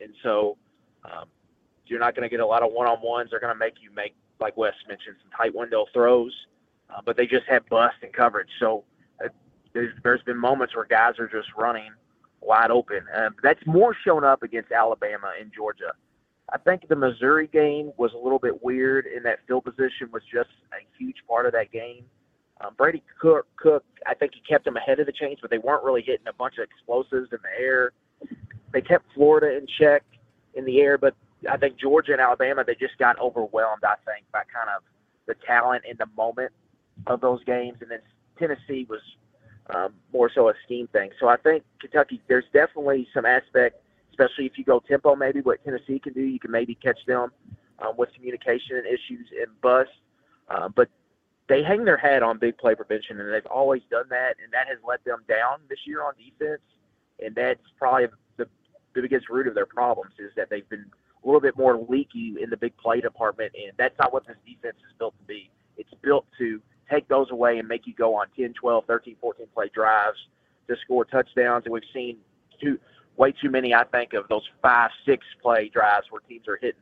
[0.00, 0.56] And so
[1.04, 1.26] um,
[1.86, 3.30] you're not going to get a lot of one on ones.
[3.30, 6.32] They're going to make you make, like Wes mentioned, some tight window throws,
[6.90, 8.48] uh, but they just have bust and coverage.
[8.58, 8.84] So
[9.74, 11.90] there's, there's been moments where guys are just running
[12.40, 13.00] wide open.
[13.14, 15.92] Um, that's more shown up against Alabama and Georgia.
[16.52, 20.22] I think the Missouri game was a little bit weird in that field position was
[20.32, 22.04] just a huge part of that game.
[22.60, 25.58] Um, Brady Cook, Cook, I think he kept them ahead of the chains, but they
[25.58, 27.92] weren't really hitting a bunch of explosives in the air.
[28.72, 30.02] They kept Florida in check
[30.54, 31.14] in the air, but
[31.50, 34.82] I think Georgia and Alabama, they just got overwhelmed, I think, by kind of
[35.26, 36.52] the talent in the moment
[37.06, 37.78] of those games.
[37.80, 38.00] And then
[38.38, 39.00] Tennessee was
[39.74, 41.10] um, more so a scheme thing.
[41.18, 45.64] So I think Kentucky, there's definitely some aspect, especially if you go tempo, maybe what
[45.64, 47.32] Tennessee can do, you can maybe catch them
[47.80, 49.90] um, with communication issues and bust.
[50.48, 50.88] Uh, but
[51.48, 54.66] they hang their head on big play prevention, and they've always done that, and that
[54.68, 56.62] has let them down this year on defense.
[57.24, 58.46] And that's probably the,
[58.94, 60.86] the biggest root of their problems is that they've been
[61.22, 64.36] a little bit more leaky in the big play department, and that's not what this
[64.46, 65.50] defense is built to be.
[65.76, 69.46] It's built to take those away and make you go on 10, 12, 13, 14
[69.54, 70.18] play drives
[70.68, 71.64] to score touchdowns.
[71.64, 72.18] And we've seen
[72.60, 72.78] too,
[73.16, 76.80] way too many, I think, of those five, six play drives where teams are hitting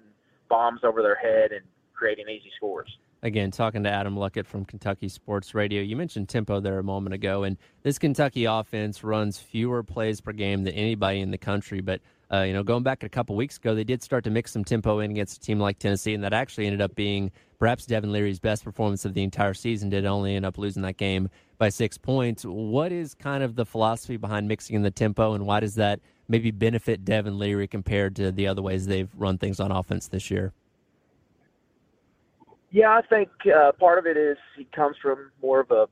[0.49, 1.63] bombs over their head and
[1.95, 2.89] creating easy scores.
[3.25, 5.81] Again, talking to Adam Luckett from Kentucky Sports Radio.
[5.81, 10.33] You mentioned tempo there a moment ago, and this Kentucky offense runs fewer plays per
[10.33, 11.81] game than anybody in the country.
[11.81, 12.01] But
[12.33, 14.65] uh, you know, going back a couple weeks ago, they did start to mix some
[14.65, 17.31] tempo in against a team like Tennessee, and that actually ended up being
[17.61, 19.89] perhaps Devin Leary's best performance of the entire season.
[19.89, 22.43] Did only end up losing that game by six points.
[22.45, 26.01] What is kind of the philosophy behind mixing in the tempo, and why does that
[26.27, 30.29] maybe benefit Devin Leary compared to the other ways they've run things on offense this
[30.29, 30.53] year?
[32.73, 35.89] Yeah, I think uh, part of it is he comes from more of a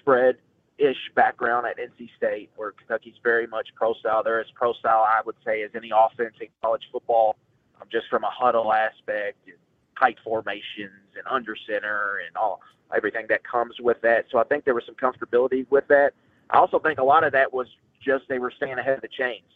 [0.00, 0.36] spread
[0.78, 4.24] ish background at NC State, where Kentucky's very much pro style.
[4.24, 7.36] They're as pro style, I would say, as any offense in college football,
[7.80, 9.54] um, just from a huddle aspect and
[9.98, 12.60] tight formations and under center and all
[12.94, 14.26] everything that comes with that.
[14.32, 16.14] So I think there was some comfortability with that.
[16.50, 17.68] I also think a lot of that was
[18.04, 19.46] just they were staying ahead of the chains.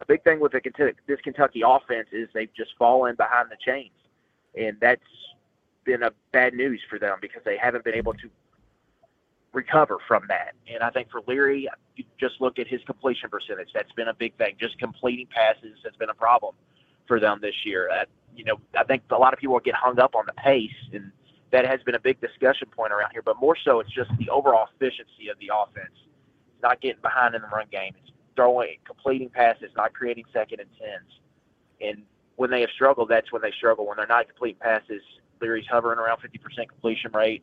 [0.00, 0.60] A big thing with the,
[1.08, 3.90] this Kentucky offense is they've just fallen behind the chains,
[4.56, 5.02] and that's
[5.88, 8.28] been a bad news for them because they haven't been able to
[9.54, 10.52] recover from that.
[10.70, 13.70] And I think for Leary, you just look at his completion percentage.
[13.72, 14.56] That's been a big thing.
[14.60, 16.54] Just completing passes has been a problem
[17.06, 17.88] for them this year.
[17.90, 18.04] Uh,
[18.36, 21.10] you know, I think a lot of people get hung up on the pace, and
[21.52, 23.22] that has been a big discussion point around here.
[23.22, 25.94] But more so, it's just the overall efficiency of the offense.
[25.94, 27.94] It's not getting behind in the run game.
[28.02, 31.10] It's throwing, completing passes, not creating second and tens.
[31.80, 32.02] And
[32.36, 33.86] when they have struggled, that's when they struggle.
[33.86, 35.02] When they're not completing passes,
[35.40, 37.42] Leary's hovering around 50% completion rate.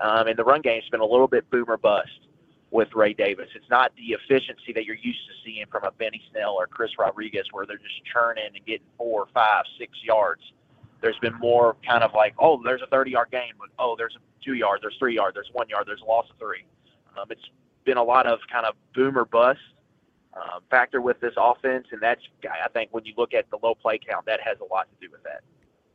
[0.00, 2.26] Um, and the run game's been a little bit boomer bust
[2.70, 3.48] with Ray Davis.
[3.54, 6.90] It's not the efficiency that you're used to seeing from a Benny Snell or Chris
[6.98, 10.42] Rodriguez, where they're just churning and getting four, five, six yards.
[11.00, 14.16] There's been more kind of like, oh, there's a 30 yard gain, but oh, there's
[14.16, 16.64] a two yard, there's three yard, there's one yard, there's a loss of three.
[17.18, 17.48] Um, it's
[17.84, 19.60] been a lot of kind of boomer bust
[20.34, 23.74] um, factor with this offense, and that's I think when you look at the low
[23.74, 25.42] play count, that has a lot to do with that.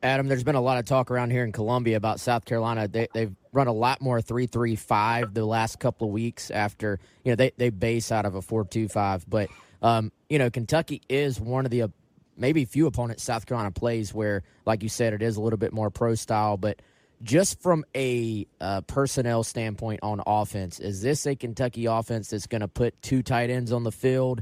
[0.03, 2.87] Adam, there's been a lot of talk around here in Columbia about South Carolina.
[2.87, 6.99] They, they've run a lot more three three five the last couple of weeks after
[7.23, 9.49] you know they they base out of a four two five, but
[9.81, 11.87] um, you know Kentucky is one of the uh,
[12.35, 15.71] maybe few opponents South Carolina plays where, like you said, it is a little bit
[15.71, 16.81] more pro style, but
[17.21, 22.61] just from a uh, personnel standpoint on offense, is this a Kentucky offense that's going
[22.61, 24.41] to put two tight ends on the field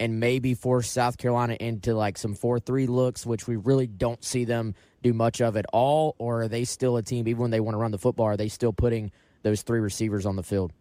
[0.00, 4.22] and maybe force South Carolina into like some 4 3 looks, which we really don't
[4.24, 6.14] see them do much of at all?
[6.18, 8.36] Or are they still a team, even when they want to run the football, are
[8.36, 9.10] they still putting
[9.42, 10.72] those three receivers on the field?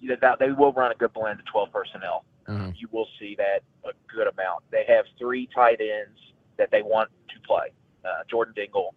[0.00, 2.24] You know, they will run a good blend of 12 personnel.
[2.48, 2.70] Mm-hmm.
[2.76, 4.64] You will see that a good amount.
[4.70, 6.18] They have three tight ends
[6.58, 7.72] that they want to play
[8.04, 8.94] uh, Jordan Dingle,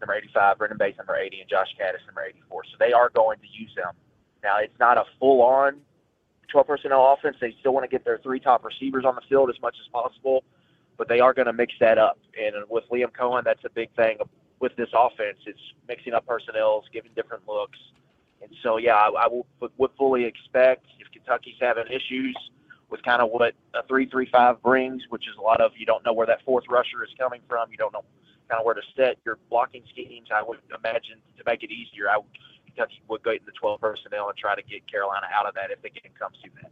[0.00, 2.64] number 85, Brenden Bates, number 80, and Josh Kattus, number 84.
[2.64, 3.94] So they are going to use them.
[4.42, 5.80] Now, it's not a full on
[6.48, 7.36] 12 personnel offense.
[7.40, 9.88] They still want to get their three top receivers on the field as much as
[9.92, 10.44] possible,
[10.96, 12.18] but they are going to mix that up.
[12.40, 14.18] And with Liam Coen, that's a big thing
[14.60, 15.38] with this offense.
[15.46, 17.78] It's mixing up personnel, giving different looks.
[18.42, 19.46] And so, yeah, I, I will,
[19.78, 22.36] would fully expect if Kentucky's having issues
[22.90, 26.12] with kind of what a three-three-five brings, which is a lot of you don't know
[26.12, 27.70] where that fourth rusher is coming from.
[27.70, 28.04] You don't know
[28.48, 30.28] kind of where to set your blocking schemes.
[30.34, 32.26] I would imagine to make it easier, I would,
[32.74, 35.70] Kentucky would go into the 12 personnel and try to get Carolina out of that
[35.70, 36.70] if the game comes to that.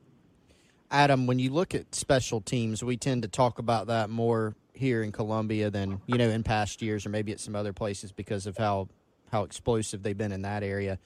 [0.91, 5.03] Adam, when you look at special teams, we tend to talk about that more here
[5.03, 8.47] in Columbia than you know in past years, or maybe at some other places because
[8.47, 8.89] of how
[9.31, 10.99] how explosive they've been in that area.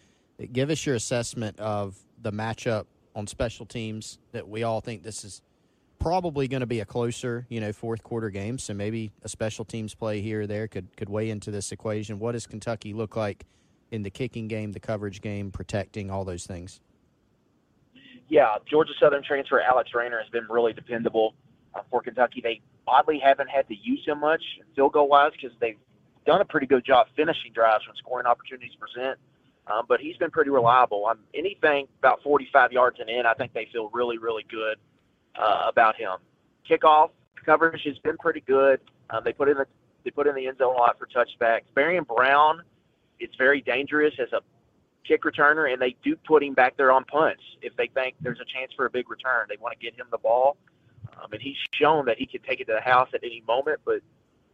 [0.52, 5.24] Give us your assessment of the matchup on special teams that we all think this
[5.24, 5.40] is
[5.98, 8.58] probably going to be a closer, you know, fourth quarter game.
[8.58, 12.18] So maybe a special teams play here or there could could weigh into this equation.
[12.18, 13.46] What does Kentucky look like
[13.90, 16.80] in the kicking game, the coverage game, protecting all those things?
[18.28, 21.34] Yeah, Georgia Southern transfer Alex Raynor has been really dependable
[21.74, 22.40] uh, for Kentucky.
[22.42, 24.42] They oddly haven't had to use him much
[24.74, 25.78] field goal wise because they've
[26.26, 29.18] done a pretty good job finishing drives when scoring opportunities present.
[29.68, 31.06] Um, but he's been pretty reliable.
[31.06, 34.76] Um, anything about 45 yards and in, I think they feel really, really good
[35.36, 36.18] uh, about him.
[36.68, 37.10] Kickoff
[37.44, 38.80] coverage has been pretty good.
[39.10, 39.66] Um, they put in the
[40.04, 41.62] they put in the end zone a lot for touchbacks.
[41.74, 42.62] Barion Brown,
[43.20, 44.40] it's very dangerous as a
[45.06, 48.40] kick returner, and they do put him back there on punts if they think there's
[48.40, 49.46] a chance for a big return.
[49.48, 50.56] They want to get him the ball,
[51.12, 53.80] um, and he's shown that he can take it to the house at any moment.
[53.84, 54.00] But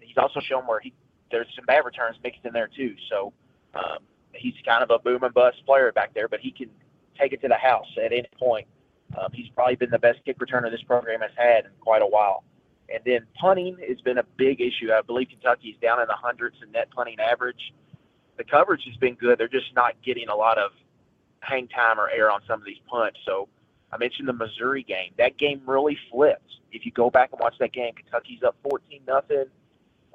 [0.01, 0.93] he's also shown where he
[1.31, 2.95] there's some bad returns mixed in there too.
[3.09, 3.33] So
[3.75, 3.99] um,
[4.35, 6.69] he's kind of a boom and bust player back there, but he can
[7.19, 8.67] take it to the house at any point.
[9.19, 12.07] Um, he's probably been the best kick returner this program has had in quite a
[12.07, 12.45] while.
[12.89, 14.93] And then punting has been a big issue.
[14.93, 17.73] I believe Kentucky's down in the hundreds in net punting average.
[18.37, 19.39] The coverage has been good.
[19.39, 20.73] They're just not getting a lot of
[21.41, 23.19] hang time or air on some of these punts.
[23.27, 23.49] So
[23.93, 25.13] I mentioned the Missouri game.
[25.19, 26.51] That game really flipped.
[26.73, 29.45] If you go back and watch that game, Kentucky's up 14 nothing.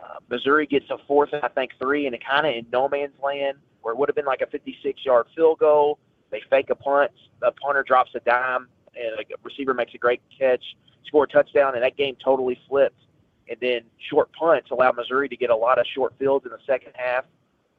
[0.01, 2.87] Uh, Missouri gets a fourth and I think three, and it kind of in no
[2.87, 5.99] man's land where it would have been like a 56 yard field goal.
[6.29, 10.21] They fake a punt, the punter drops a dime, and a receiver makes a great
[10.37, 10.63] catch,
[11.05, 12.99] score a touchdown, and that game totally flipped.
[13.49, 16.59] And then short punts allowed Missouri to get a lot of short fields in the
[16.65, 17.23] second half,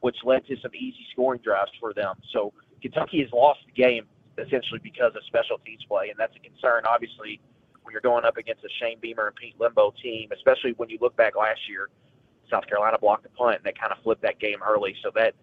[0.00, 2.14] which led to some easy scoring drives for them.
[2.32, 4.06] So Kentucky has lost the game
[4.38, 7.40] essentially because of special teams play, and that's a concern, obviously,
[7.82, 10.98] when you're going up against a Shane Beamer and Pete Lembo team, especially when you
[11.00, 11.88] look back last year.
[12.50, 14.94] South Carolina blocked the punt, and they kind of flipped that game early.
[15.02, 15.34] So that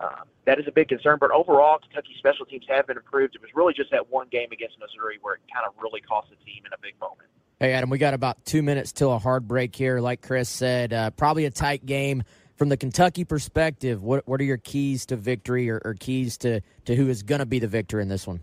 [0.00, 1.18] um, that is a big concern.
[1.20, 3.34] But overall, Kentucky special teams have been improved.
[3.34, 6.28] It was really just that one game against Missouri where it kind of really cost
[6.30, 7.28] the team in a big moment.
[7.58, 10.00] Hey, Adam, we got about two minutes till a hard break here.
[10.00, 12.22] Like Chris said, uh, probably a tight game.
[12.60, 16.60] From the Kentucky perspective, what what are your keys to victory or, or keys to,
[16.84, 18.40] to who is going to be the victor in this one?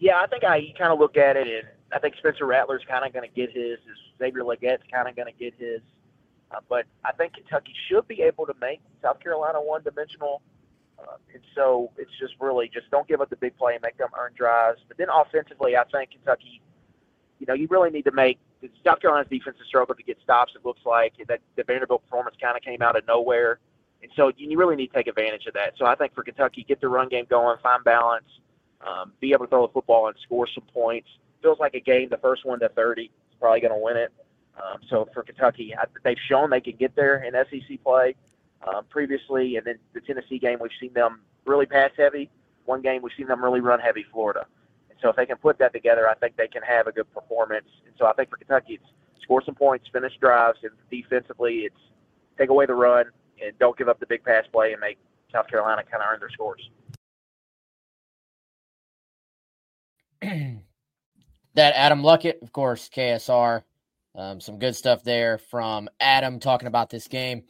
[0.00, 3.06] Yeah, I think I kind of look at it, and I think Spencer Rattler's kind
[3.06, 3.78] of going to get his.
[4.18, 5.80] Xavier Legette's kind of going to get his.
[6.50, 10.42] Uh, but I think Kentucky should be able to make South Carolina one dimensional.
[10.98, 13.96] Uh, and so it's just really just don't give up the big play and make
[13.96, 14.80] them earn drives.
[14.88, 16.60] But then offensively, I think Kentucky,
[17.38, 18.40] you know, you really need to make
[18.84, 20.52] South Carolina's defense has struggled to get stops.
[20.54, 23.58] It looks like that the Vanderbilt performance kind of came out of nowhere,
[24.02, 25.74] and so you really need to take advantage of that.
[25.78, 28.28] So I think for Kentucky, get the run game going, find balance,
[28.86, 31.08] um, be able to throw the football and score some points.
[31.42, 32.08] Feels like a game.
[32.10, 34.12] The first one to 30 is probably going to win it.
[34.56, 38.14] Um, so for Kentucky, they've shown they can get there in SEC play
[38.66, 42.30] um, previously, and then the Tennessee game, we've seen them really pass heavy.
[42.66, 44.46] One game, we've seen them really run heavy Florida.
[45.02, 47.66] So if they can put that together, I think they can have a good performance.
[47.86, 48.84] And so I think for Kentucky, it's
[49.22, 51.80] score some points, finish drives, and defensively, it's
[52.38, 53.06] take away the run
[53.42, 54.98] and don't give up the big pass play and make
[55.32, 56.70] South Carolina kind of earn their scores.
[61.54, 63.62] that Adam Luckett, of course, KSR
[64.14, 67.44] um, some good stuff there from Adam talking about this game.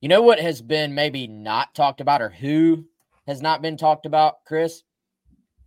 [0.00, 2.86] You know what has been maybe not talked about, or who
[3.26, 4.82] has not been talked about, Chris,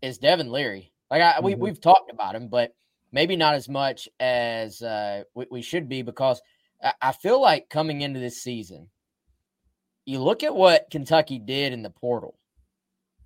[0.02, 0.92] is Devin Leary.
[1.12, 1.60] Like I, we Mhm.
[1.60, 2.74] we've talked about him, but
[3.12, 6.42] maybe not as much as uh, we, we should be because
[6.84, 8.90] I, I feel like coming into this season,
[10.06, 12.38] you look at what Kentucky did in the portal,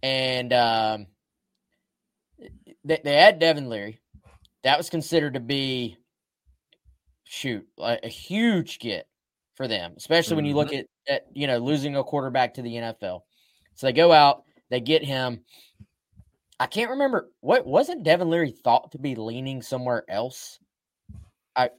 [0.03, 1.07] and um,
[2.83, 3.99] they, they had Devin Leary.
[4.63, 5.97] That was considered to be
[7.23, 9.07] shoot a, a huge get
[9.55, 12.75] for them, especially when you look at, at you know losing a quarterback to the
[12.75, 13.21] NFL.
[13.75, 15.41] So they go out, they get him.
[16.59, 20.59] I can't remember what wasn't Devin Leary thought to be leaning somewhere else.
[21.55, 21.69] I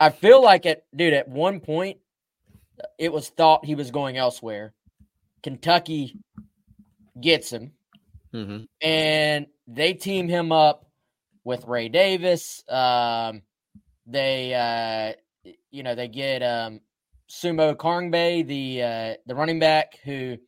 [0.00, 1.12] I feel like it, dude.
[1.14, 1.98] At one point,
[2.98, 4.72] it was thought he was going elsewhere.
[5.42, 6.16] Kentucky
[7.20, 7.72] gets him,
[8.32, 8.66] Mhm.
[8.80, 10.86] and they team him up
[11.44, 12.64] with Ray Davis.
[12.68, 13.42] Um,
[14.06, 16.80] they, uh, you know, they get um,
[17.28, 20.38] Sumo Karngbe, the uh, the running back, who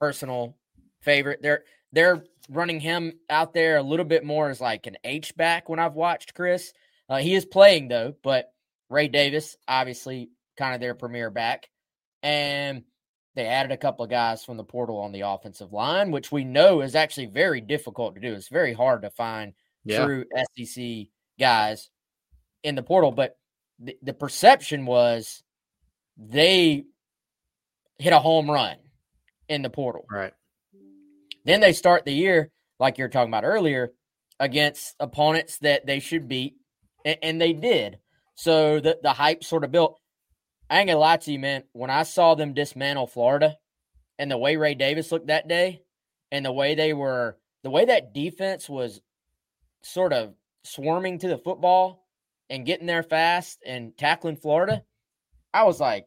[0.00, 0.56] personal
[1.02, 1.40] favorite.
[1.42, 5.68] They're they're running him out there a little bit more as like an H back
[5.68, 6.72] when I've watched Chris.
[7.08, 8.52] Uh, he is playing though, but
[8.88, 11.68] Ray Davis, obviously, kind of their premier back,
[12.22, 12.82] and
[13.36, 16.44] they added a couple of guys from the portal on the offensive line, which we
[16.44, 18.34] know is actually very difficult to do.
[18.34, 20.04] It's very hard to find Yeah.
[20.04, 20.24] true
[20.56, 21.06] SEC
[21.38, 21.90] guys
[22.64, 23.36] in the portal, but
[23.78, 25.42] the, the perception was
[26.16, 26.84] they
[27.98, 28.76] hit a home run
[29.48, 30.04] in the portal.
[30.10, 30.32] Right.
[31.44, 33.92] Then they start the year, like you were talking about earlier,
[34.38, 36.54] against opponents that they should beat,
[37.04, 37.98] and, and they did.
[38.34, 39.98] So the, the hype sort of built.
[40.68, 41.64] I ain't gonna lie to you, man.
[41.72, 43.56] When I saw them dismantle Florida
[44.18, 45.82] and the way Ray Davis looked that day,
[46.32, 49.00] and the way they were, the way that defense was
[49.82, 52.06] sort of swarming to the football
[52.48, 54.82] and getting there fast and tackling Florida,
[55.52, 56.06] I was like,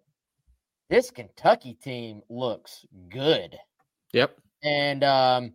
[0.90, 3.58] this Kentucky team looks good.
[4.14, 4.38] Yep.
[4.64, 5.54] And um,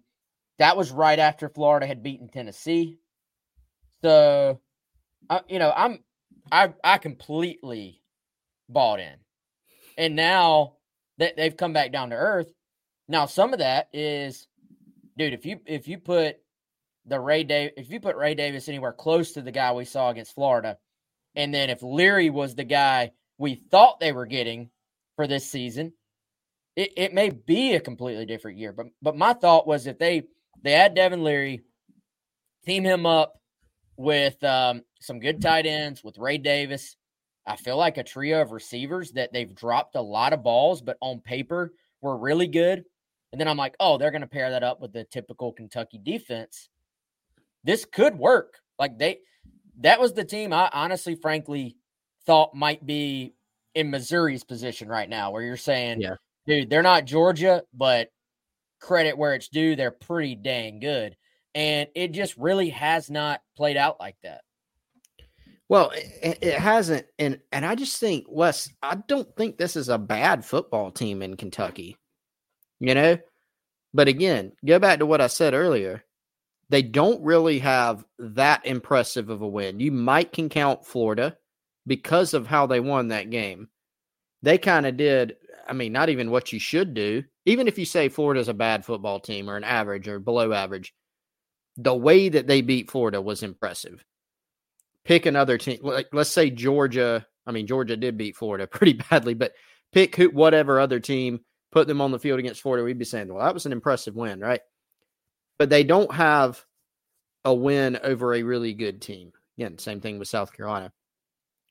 [0.59, 2.99] that was right after Florida had beaten Tennessee.
[4.03, 4.61] So,
[5.31, 6.01] uh, you know, I'm
[6.53, 8.03] I I completely
[8.69, 9.15] bought in,
[9.97, 10.75] and now
[11.19, 12.53] that they've come back down to earth.
[13.09, 14.47] Now, some of that is,
[15.17, 15.33] dude.
[15.33, 16.37] If you if you put
[17.07, 20.11] the Ray Davis, if you put Ray Davis anywhere close to the guy we saw
[20.11, 20.79] against Florida,
[21.35, 24.71] and then if Leary was the guy we thought they were getting
[25.17, 25.93] for this season,
[26.79, 28.73] it, it may be a completely different year.
[28.73, 30.23] But but my thought was if they
[30.63, 31.63] they add Devin Leary,
[32.65, 33.41] team him up
[33.97, 36.97] with um, some good tight ends with Ray Davis.
[37.45, 40.99] I feel like a trio of receivers that they've dropped a lot of balls, but
[41.01, 42.85] on paper were really good.
[43.33, 45.99] And then I'm like, oh, they're going to pair that up with the typical Kentucky
[45.99, 46.69] defense.
[47.65, 48.61] This could work.
[48.79, 49.19] Like they,
[49.81, 51.77] that was the team I honestly, frankly,
[52.25, 53.35] thought might be
[53.75, 56.17] in Missouri's position right now, where you're saying, Yeah.
[56.49, 58.09] Dude, they're not Georgia, but
[58.81, 61.17] credit where it's due, they're pretty dang good.
[61.55, 64.41] And it just really has not played out like that.
[65.69, 68.71] Well, it, it hasn't, and and I just think Wes.
[68.83, 71.99] I don't think this is a bad football team in Kentucky.
[72.81, 73.19] You know,
[73.93, 76.05] but again, go back to what I said earlier.
[76.71, 79.81] They don't really have that impressive of a win.
[79.81, 81.37] You might can count Florida
[81.87, 83.69] because of how they won that game.
[84.43, 85.37] They kind of did.
[85.67, 87.25] I mean, not even what you should do.
[87.45, 90.95] Even if you say Florida's a bad football team or an average or below average,
[91.77, 94.05] the way that they beat Florida was impressive
[95.09, 95.79] pick another team.
[95.83, 97.27] Like let's say Georgia.
[97.47, 99.53] I mean, Georgia did beat Florida pretty badly, but
[99.93, 101.41] pick who, whatever other team,
[101.73, 102.85] put them on the field against Florida.
[102.85, 104.61] We'd be saying, well, that was an impressive win, right?
[105.59, 106.63] But they don't have
[107.45, 109.33] a win over a really good team.
[109.57, 110.93] Again, same thing with South Carolina.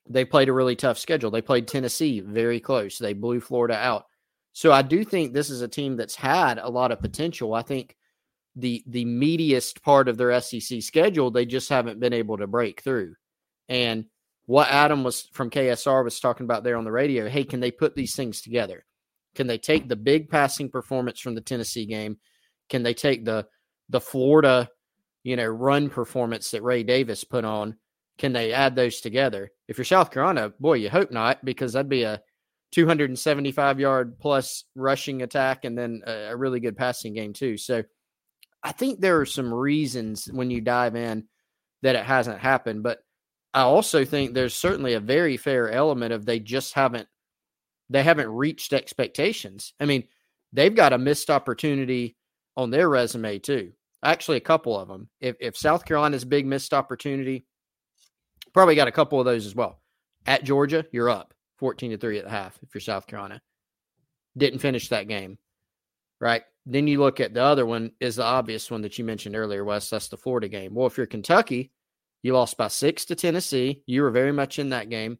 [0.10, 1.32] They played a really tough schedule.
[1.32, 2.98] They played Tennessee very close.
[2.98, 4.06] They blew Florida out.
[4.54, 7.54] So I do think this is a team that's had a lot of potential.
[7.54, 7.96] I think
[8.56, 12.82] the the meatiest part of their SEC schedule, they just haven't been able to break
[12.82, 13.14] through.
[13.70, 14.06] And
[14.48, 17.70] what Adam was from KSR was talking about there on the radio, hey, can they
[17.70, 18.86] put these things together?
[19.36, 22.18] Can they take the big passing performance from the Tennessee game?
[22.70, 23.46] Can they take the
[23.90, 24.70] the Florida,
[25.24, 27.78] you know, run performance that Ray Davis put on?
[28.18, 29.52] Can they add those together?
[29.68, 32.22] If you're South Carolina, boy, you hope not, because that'd be a
[32.72, 37.58] 275 yard plus rushing attack and then a, a really good passing game too.
[37.58, 37.84] So
[38.64, 41.26] I think there are some reasons when you dive in
[41.84, 43.00] that it hasn't happened, but
[43.54, 47.08] I also think there's certainly a very fair element of they just haven't
[47.90, 49.74] they haven't reached expectations.
[49.80, 50.04] I mean,
[50.54, 52.18] they've got a missed opportunity
[52.56, 53.72] on their resume too.
[54.04, 55.10] Actually, a couple of them.
[55.22, 57.47] If if South Carolina's big missed opportunity,
[58.58, 59.80] probably got a couple of those as well.
[60.26, 63.40] At Georgia, you're up 14 to 3 at the half if you're South Carolina.
[64.36, 65.38] didn't finish that game,
[66.20, 66.42] right?
[66.66, 69.64] Then you look at the other one is the obvious one that you mentioned earlier,
[69.64, 69.92] Wes.
[69.92, 70.74] That's the Florida game.
[70.74, 71.72] Well, if you're Kentucky,
[72.24, 73.84] you lost by six to Tennessee.
[73.86, 75.20] You were very much in that game.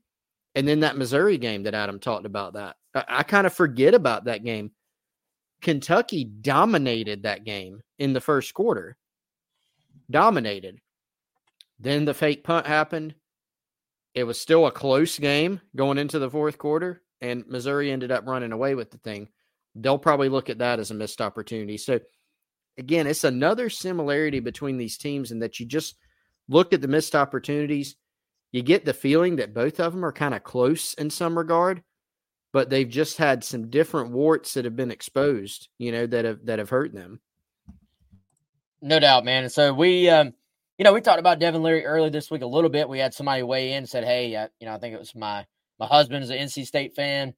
[0.56, 2.76] And then that Missouri game that Adam talked about that.
[2.96, 4.72] I, I kind of forget about that game.
[5.62, 8.98] Kentucky dominated that game in the first quarter.
[10.10, 10.80] Dominated.
[11.80, 13.14] Then the fake punt happened.
[14.18, 18.26] It was still a close game going into the fourth quarter, and Missouri ended up
[18.26, 19.30] running away with the thing.
[19.76, 21.78] They'll probably look at that as a missed opportunity.
[21.78, 22.00] So,
[22.80, 25.98] again, it's another similarity between these teams in that you just
[26.50, 27.96] look at the missed opportunities.
[28.52, 31.84] You get the feeling that both of them are kind of close in some regard,
[32.54, 36.44] but they've just had some different warts that have been exposed, you know, that have
[36.48, 37.22] that have hurt them.
[38.82, 39.44] No doubt, man.
[39.44, 40.34] And so we, um,
[40.78, 42.88] you know, we talked about Devin Leary earlier this week a little bit.
[42.88, 45.46] We had somebody weigh in said, "Hey, uh, you know, I think it was my
[45.80, 47.34] my husband is an NC State fan.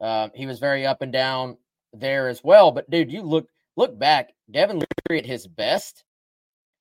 [0.00, 1.56] Uh, he was very up and down
[1.92, 2.72] there as well.
[2.72, 6.04] But dude, you look look back, Devin Leary at his best.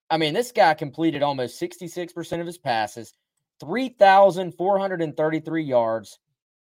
[0.09, 3.13] I mean, this guy completed almost sixty six percent of his passes,
[3.61, 6.19] three thousand four hundred and thirty three yards,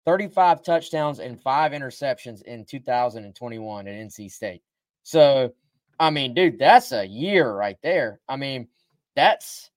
[0.05, 4.63] thirty five touchdowns, and five interceptions in two thousand and twenty one at NC State.
[5.03, 5.53] So,
[5.97, 8.19] I mean, dude, that's a year right there.
[8.27, 8.67] I mean
[9.15, 9.69] that's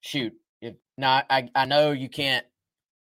[0.00, 0.34] shoot.
[0.60, 2.46] If not, I, I know you can't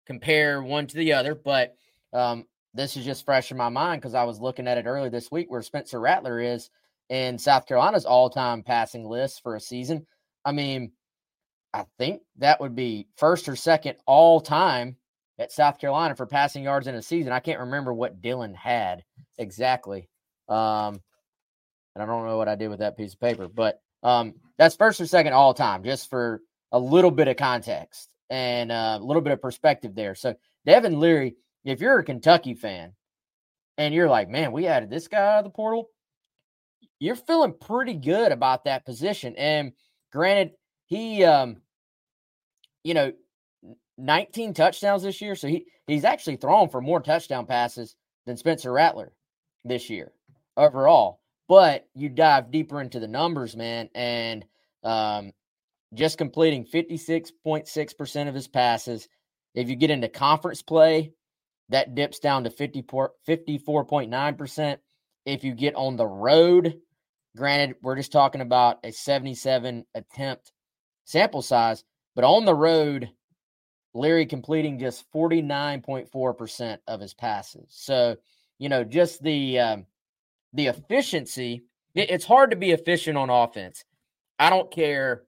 [0.05, 1.75] compare one to the other, but
[2.13, 5.09] um, this is just fresh in my mind because I was looking at it earlier
[5.09, 6.69] this week where Spencer Rattler is
[7.09, 10.05] in South Carolina's all time passing list for a season.
[10.45, 10.91] I mean,
[11.73, 14.97] I think that would be first or second all time
[15.39, 17.31] at South Carolina for passing yards in a season.
[17.31, 19.03] I can't remember what Dylan had
[19.37, 20.09] exactly.
[20.47, 21.01] Um,
[21.95, 24.75] and I don't know what I did with that piece of paper, but um, that's
[24.75, 26.39] first or second all time, just for
[26.71, 30.13] a little bit of context and uh, a little bit of perspective there.
[30.13, 30.35] So,
[30.67, 31.35] Devin Leary,
[31.65, 32.93] if you're a Kentucky fan
[33.79, 35.89] and you're like, man, we added this guy out of the portal,
[36.99, 39.35] you're feeling pretty good about that position.
[39.35, 39.71] And
[40.13, 40.51] granted,
[40.85, 41.57] he, um,
[42.83, 43.13] you know,
[43.97, 45.33] 19 touchdowns this year.
[45.33, 47.95] So he, he's actually thrown for more touchdown passes
[48.27, 49.11] than Spencer Rattler
[49.65, 50.11] this year
[50.55, 51.20] overall.
[51.51, 54.45] But you dive deeper into the numbers, man, and
[54.85, 55.33] um,
[55.93, 59.09] just completing 56.6% of his passes.
[59.53, 61.11] If you get into conference play,
[61.67, 64.77] that dips down to 54, 54.9%.
[65.25, 66.79] If you get on the road,
[67.35, 70.53] granted, we're just talking about a 77 attempt
[71.03, 71.83] sample size,
[72.15, 73.09] but on the road,
[73.93, 77.67] Leary completing just 49.4% of his passes.
[77.71, 78.15] So,
[78.57, 79.85] you know, just the um,
[80.53, 81.63] the efficiency,
[81.95, 83.83] it's hard to be efficient on offense.
[84.39, 85.23] I don't care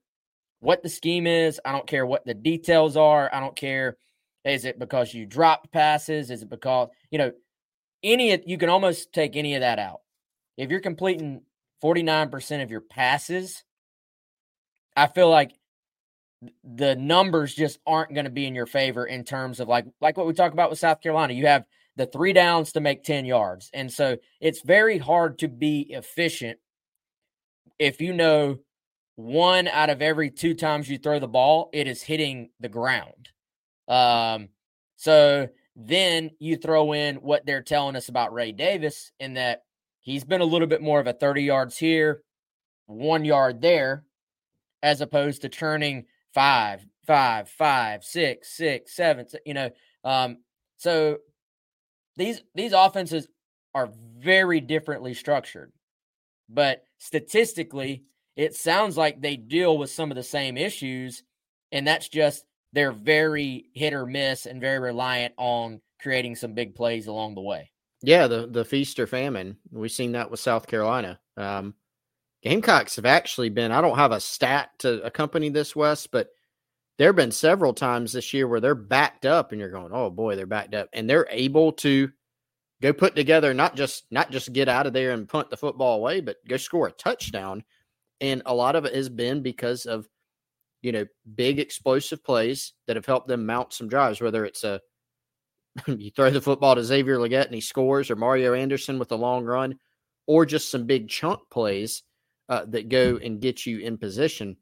[0.60, 1.60] what the scheme is.
[1.64, 3.30] I don't care what the details are.
[3.32, 3.96] I don't care.
[4.44, 6.30] Is it because you dropped passes?
[6.30, 7.32] Is it because, you know,
[8.02, 10.00] any, you can almost take any of that out.
[10.56, 11.42] If you're completing
[11.82, 13.64] 49% of your passes,
[14.96, 15.52] I feel like
[16.62, 20.16] the numbers just aren't going to be in your favor in terms of like like
[20.16, 21.32] what we talk about with South Carolina.
[21.32, 21.64] You have
[21.96, 23.70] the three downs to make 10 yards.
[23.72, 26.58] And so it's very hard to be efficient
[27.78, 28.58] if you know
[29.16, 33.30] one out of every two times you throw the ball, it is hitting the ground.
[33.88, 34.48] Um,
[34.96, 39.64] so then you throw in what they're telling us about Ray Davis in that
[40.00, 42.22] he's been a little bit more of a 30 yards here,
[42.86, 44.04] one yard there,
[44.82, 49.70] as opposed to turning five, five, five, six, six, seven, you know.
[50.04, 50.38] Um,
[50.76, 51.18] so
[52.16, 53.28] these these offenses
[53.74, 55.72] are very differently structured.
[56.48, 58.04] But statistically,
[58.36, 61.22] it sounds like they deal with some of the same issues
[61.74, 66.74] and that's just they're very hit or miss and very reliant on creating some big
[66.74, 67.70] plays along the way.
[68.02, 69.58] Yeah, the the feast or famine.
[69.70, 71.18] We've seen that with South Carolina.
[71.36, 71.74] Um,
[72.42, 73.72] Gamecocks have actually been.
[73.72, 76.28] I don't have a stat to accompany this, Wes, but
[76.98, 80.10] there have been several times this year where they're backed up and you're going, oh
[80.10, 80.88] boy, they're backed up.
[80.92, 82.10] And they're able to
[82.80, 85.96] go put together not just not just get out of there and punt the football
[85.96, 87.64] away, but go score a touchdown.
[88.20, 90.08] And a lot of it has been because of,
[90.82, 94.80] you know, big explosive plays that have helped them mount some drives, whether it's a
[95.86, 99.16] you throw the football to Xavier Legette and he scores, or Mario Anderson with a
[99.16, 99.78] long run,
[100.26, 102.04] or just some big chunk plays
[102.48, 104.56] uh, that go and get you in position.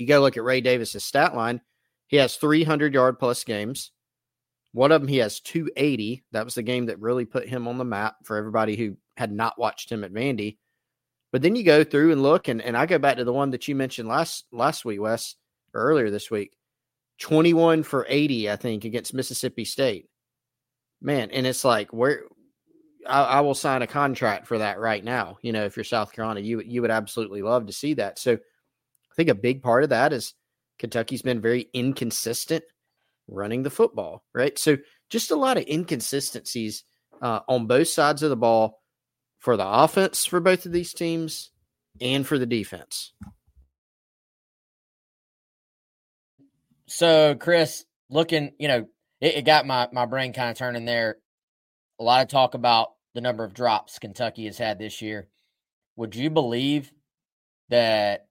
[0.00, 1.60] You go look at Ray Davis's stat line.
[2.06, 3.92] He has 300 yard plus games.
[4.72, 6.24] One of them, he has 280.
[6.32, 9.30] That was the game that really put him on the map for everybody who had
[9.30, 10.56] not watched him at Vandy.
[11.32, 13.50] But then you go through and look, and, and I go back to the one
[13.50, 15.36] that you mentioned last last week, Wes,
[15.74, 16.56] or earlier this week.
[17.20, 20.06] 21 for 80, I think, against Mississippi State.
[21.02, 22.22] Man, and it's like, where
[23.06, 25.36] I, I, will sign a contract for that right now.
[25.42, 28.18] You know, if you're South Carolina, you you would absolutely love to see that.
[28.18, 28.38] So
[29.10, 30.34] I think a big part of that is
[30.78, 32.64] Kentucky's been very inconsistent
[33.28, 34.58] running the football, right?
[34.58, 36.84] So just a lot of inconsistencies
[37.20, 38.80] uh, on both sides of the ball
[39.40, 41.50] for the offense for both of these teams
[42.00, 43.12] and for the defense.
[46.86, 48.86] So, Chris, looking, you know,
[49.20, 51.18] it, it got my my brain kind of turning there.
[51.98, 55.28] A lot of talk about the number of drops Kentucky has had this year.
[55.96, 56.90] Would you believe
[57.68, 58.26] that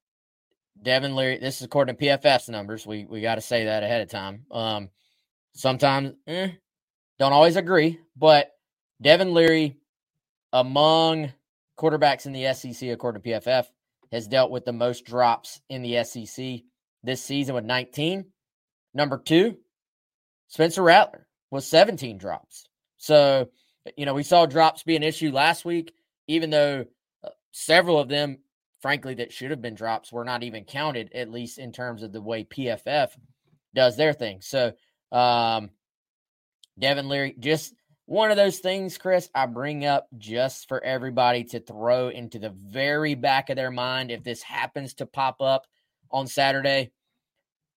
[0.82, 1.38] Devin Leary?
[1.38, 2.86] This is according to PFF's numbers.
[2.86, 4.46] We we got to say that ahead of time.
[4.52, 4.90] Um,
[5.54, 6.50] sometimes eh,
[7.18, 8.52] don't always agree, but
[9.02, 9.78] Devin Leary,
[10.54, 11.32] among
[11.78, 13.66] quarterbacks in the SEC, according to PFF,
[14.12, 16.62] has dealt with the most drops in the SEC
[17.04, 18.26] this season with 19.
[18.94, 19.58] Number two,
[20.48, 22.66] Spencer Rattler was 17 drops.
[22.98, 23.50] So,
[23.96, 25.94] you know, we saw drops be an issue last week,
[26.28, 26.86] even though
[27.24, 28.40] uh, several of them,
[28.82, 32.12] frankly, that should have been drops were not even counted, at least in terms of
[32.12, 33.10] the way PFF
[33.74, 34.42] does their thing.
[34.42, 34.74] So,
[35.12, 35.70] um,
[36.78, 37.74] Devin Leary, just
[38.06, 42.50] one of those things, Chris, I bring up just for everybody to throw into the
[42.50, 45.68] very back of their mind if this happens to pop up
[46.10, 46.92] on Saturday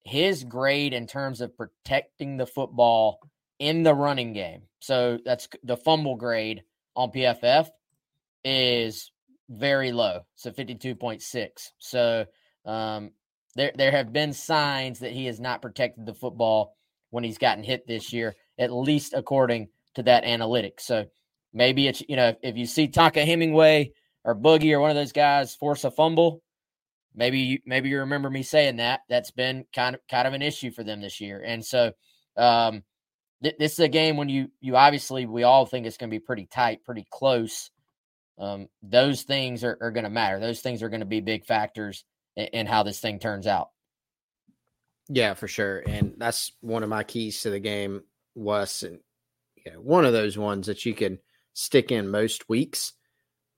[0.03, 3.19] his grade in terms of protecting the football
[3.59, 4.63] in the running game.
[4.79, 6.63] So that's the fumble grade
[6.95, 7.69] on PFF
[8.43, 9.11] is
[9.49, 10.21] very low.
[10.35, 11.49] So 52.6.
[11.79, 12.25] So
[12.65, 13.11] um,
[13.55, 16.75] there there have been signs that he has not protected the football
[17.11, 20.81] when he's gotten hit this year, at least according to that analytics.
[20.81, 21.05] So
[21.53, 23.91] maybe it's you know if you see Tonka Hemingway
[24.23, 26.41] or Boogie or one of those guys force a fumble,
[27.13, 29.01] maybe you, maybe you remember me saying that.
[29.09, 31.91] That's been kind of kind of an issue for them this year, and so
[32.37, 32.83] um,
[33.43, 36.15] th- this is a game when you you obviously we all think it's going to
[36.15, 37.69] be pretty tight, pretty close.
[38.37, 40.39] Um, those things are, are going to matter.
[40.39, 42.03] Those things are going to be big factors
[42.35, 43.69] in, in how this thing turns out.
[45.09, 48.03] Yeah, for sure, and that's one of my keys to the game
[48.35, 48.99] was and
[49.65, 51.19] you know, one of those ones that you can
[51.53, 52.93] stick in most weeks.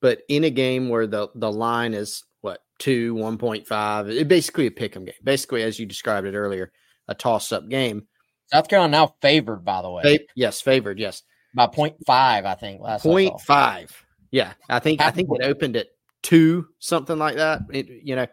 [0.02, 4.10] But in a game where the the line is what two, one point five.
[4.10, 5.16] It basically a pick 'em game.
[5.24, 6.72] Basically, as you described it earlier,
[7.08, 8.08] a toss up game.
[8.52, 10.04] South Carolina now favored, by the way.
[10.04, 11.00] Fa- yes, favored.
[11.00, 11.24] Yes,
[11.56, 12.82] by point five, I think.
[12.82, 14.05] Last point five.
[14.36, 15.88] Yeah, I think I think it opened at
[16.22, 17.62] two, something like that.
[17.72, 18.28] It, you know,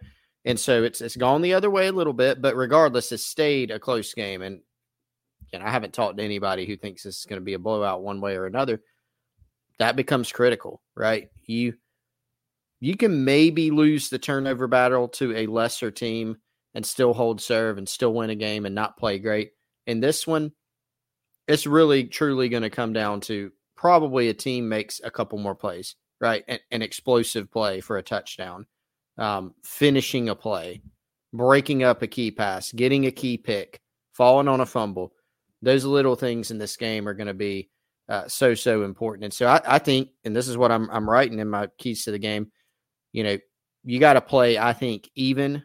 [0.44, 3.70] and so it's it's gone the other way a little bit, but regardless, it's stayed
[3.70, 4.42] a close game.
[4.42, 4.62] And
[5.52, 7.58] you know, I haven't talked to anybody who thinks this is going to be a
[7.60, 8.82] blowout one way or another.
[9.78, 11.28] That becomes critical, right?
[11.46, 11.74] You
[12.80, 16.38] you can maybe lose the turnover battle to a lesser team
[16.74, 19.52] and still hold serve and still win a game and not play great.
[19.86, 20.50] In this one,
[21.46, 23.52] it's really truly going to come down to
[23.82, 26.44] probably a team makes a couple more plays, right?
[26.48, 28.64] An, an explosive play for a touchdown,
[29.18, 30.80] um, finishing a play,
[31.34, 33.80] breaking up a key pass, getting a key pick,
[34.14, 35.12] falling on a fumble.
[35.60, 37.68] Those little things in this game are going to be
[38.08, 39.24] uh, so so important.
[39.24, 42.04] And so I, I think, and this is what I'm I'm writing in my keys
[42.04, 42.50] to the game
[43.12, 43.38] you know,
[43.84, 45.62] you got to play, I think, even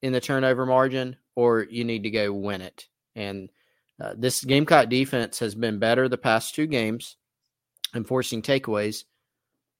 [0.00, 2.88] in the turnover margin, or you need to go win it.
[3.14, 3.50] And
[4.00, 7.16] uh, this Gamecock defense has been better the past two games,
[7.94, 9.04] enforcing takeaways,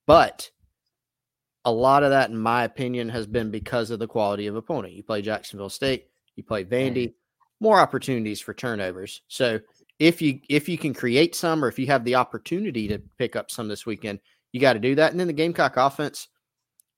[0.06, 0.50] but
[1.64, 4.94] a lot of that, in my opinion, has been because of the quality of opponent.
[4.94, 7.14] You play Jacksonville State, you play Vandy,
[7.60, 9.22] more opportunities for turnovers.
[9.28, 9.60] So
[9.98, 13.36] if you if you can create some, or if you have the opportunity to pick
[13.36, 14.18] up some this weekend,
[14.50, 15.12] you got to do that.
[15.12, 16.28] And then the Gamecock offense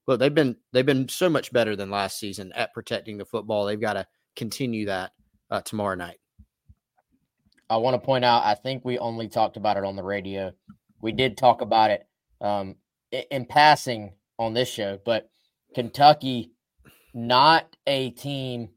[0.06, 3.64] look, they've been they've been so much better than last season at protecting the football.
[3.64, 4.06] They've got to
[4.36, 5.12] continue that
[5.50, 6.18] uh, tomorrow night.
[7.70, 10.52] I want to point out, I think we only talked about it on the radio.
[11.04, 12.08] We did talk about it
[12.40, 12.76] um,
[13.12, 15.28] in passing on this show, but
[15.74, 16.52] Kentucky,
[17.12, 18.70] not a team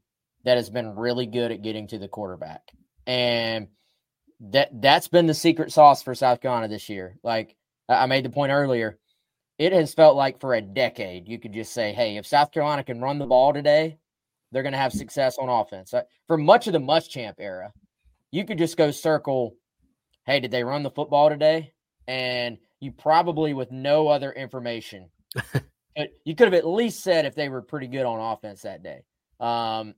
[0.44, 2.60] that has been really good at getting to the quarterback,
[3.06, 3.68] and
[4.40, 7.16] that that's been the secret sauce for South Carolina this year.
[7.22, 7.56] Like
[7.88, 8.98] I made the point earlier,
[9.58, 12.84] it has felt like for a decade you could just say, hey, if South Carolina
[12.84, 13.96] can run the ball today,
[14.52, 15.94] they're going to have success on offense.
[16.26, 17.72] For much of the Muschamp era,
[18.30, 19.56] you could just go circle,
[20.26, 21.72] hey, did they run the football today?
[22.08, 25.10] And you probably, with no other information,
[26.24, 29.02] you could have at least said if they were pretty good on offense that day.
[29.38, 29.94] Um,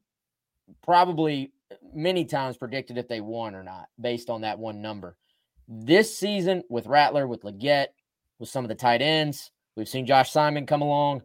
[0.82, 1.52] probably
[1.94, 5.16] many times predicted if they won or not based on that one number.
[5.68, 7.88] This season with Rattler, with Legette,
[8.40, 9.52] with some of the tight ends.
[9.76, 11.22] We've seen Josh Simon come along.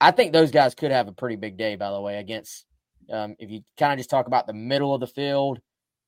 [0.00, 2.64] I think those guys could have a pretty big day, by the way, against
[3.10, 5.60] um, if you kind of just talk about the middle of the field.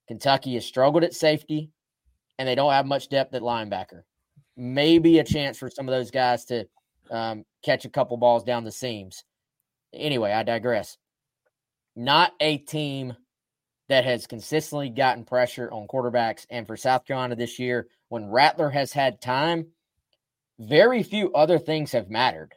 [0.06, 1.70] Kentucky has struggled at safety,
[2.38, 4.02] and they don't have much depth at linebacker.
[4.61, 6.66] Maybe a chance for some of those guys to
[7.11, 9.24] um, catch a couple balls down the seams.
[9.94, 10.98] Anyway, I digress.
[11.96, 13.16] Not a team
[13.88, 16.46] that has consistently gotten pressure on quarterbacks.
[16.50, 19.66] And for South Carolina this year, when Rattler has had time,
[20.58, 22.52] very few other things have mattered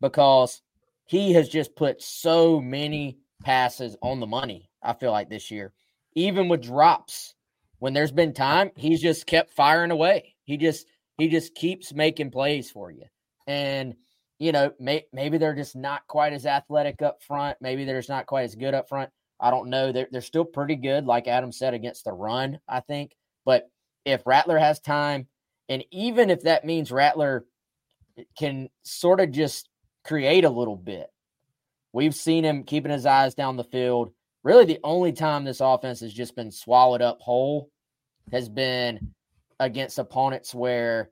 [0.00, 0.62] because
[1.06, 4.70] he has just put so many passes on the money.
[4.80, 5.72] I feel like this year,
[6.14, 7.34] even with drops,
[7.80, 10.36] when there's been time, he's just kept firing away.
[10.44, 10.86] He just
[11.18, 13.04] he just keeps making plays for you.
[13.46, 13.94] And
[14.38, 17.58] you know, may, maybe they're just not quite as athletic up front.
[17.60, 19.10] Maybe they're just not quite as good up front.
[19.40, 19.92] I don't know.
[19.92, 23.16] They're, they're still pretty good, like Adam said, against the run, I think.
[23.44, 23.68] But
[24.04, 25.26] if Rattler has time,
[25.68, 27.44] and even if that means Rattler
[28.38, 29.68] can sort of just
[30.04, 31.08] create a little bit,
[31.92, 34.12] we've seen him keeping his eyes down the field.
[34.44, 37.70] Really, the only time this offense has just been swallowed up whole
[38.32, 39.14] has been
[39.60, 41.10] against opponents where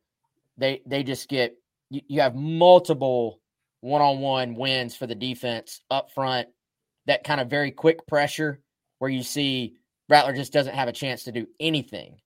[0.57, 1.57] they they just get
[1.90, 3.40] you, you have multiple
[3.80, 6.49] one-on-one wins for the defense up front
[7.07, 8.61] that kind of very quick pressure
[8.99, 9.76] where you see
[10.09, 12.16] Rattler just doesn't have a chance to do anything.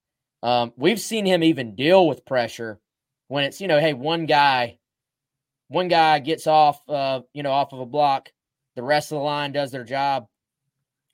[0.43, 2.81] Um, we've seen him even deal with pressure
[3.29, 4.79] when it's, you know, hey, one guy,
[5.69, 8.31] one guy gets off, uh, you know, off of a block,
[8.77, 10.27] the rest of the line does their job.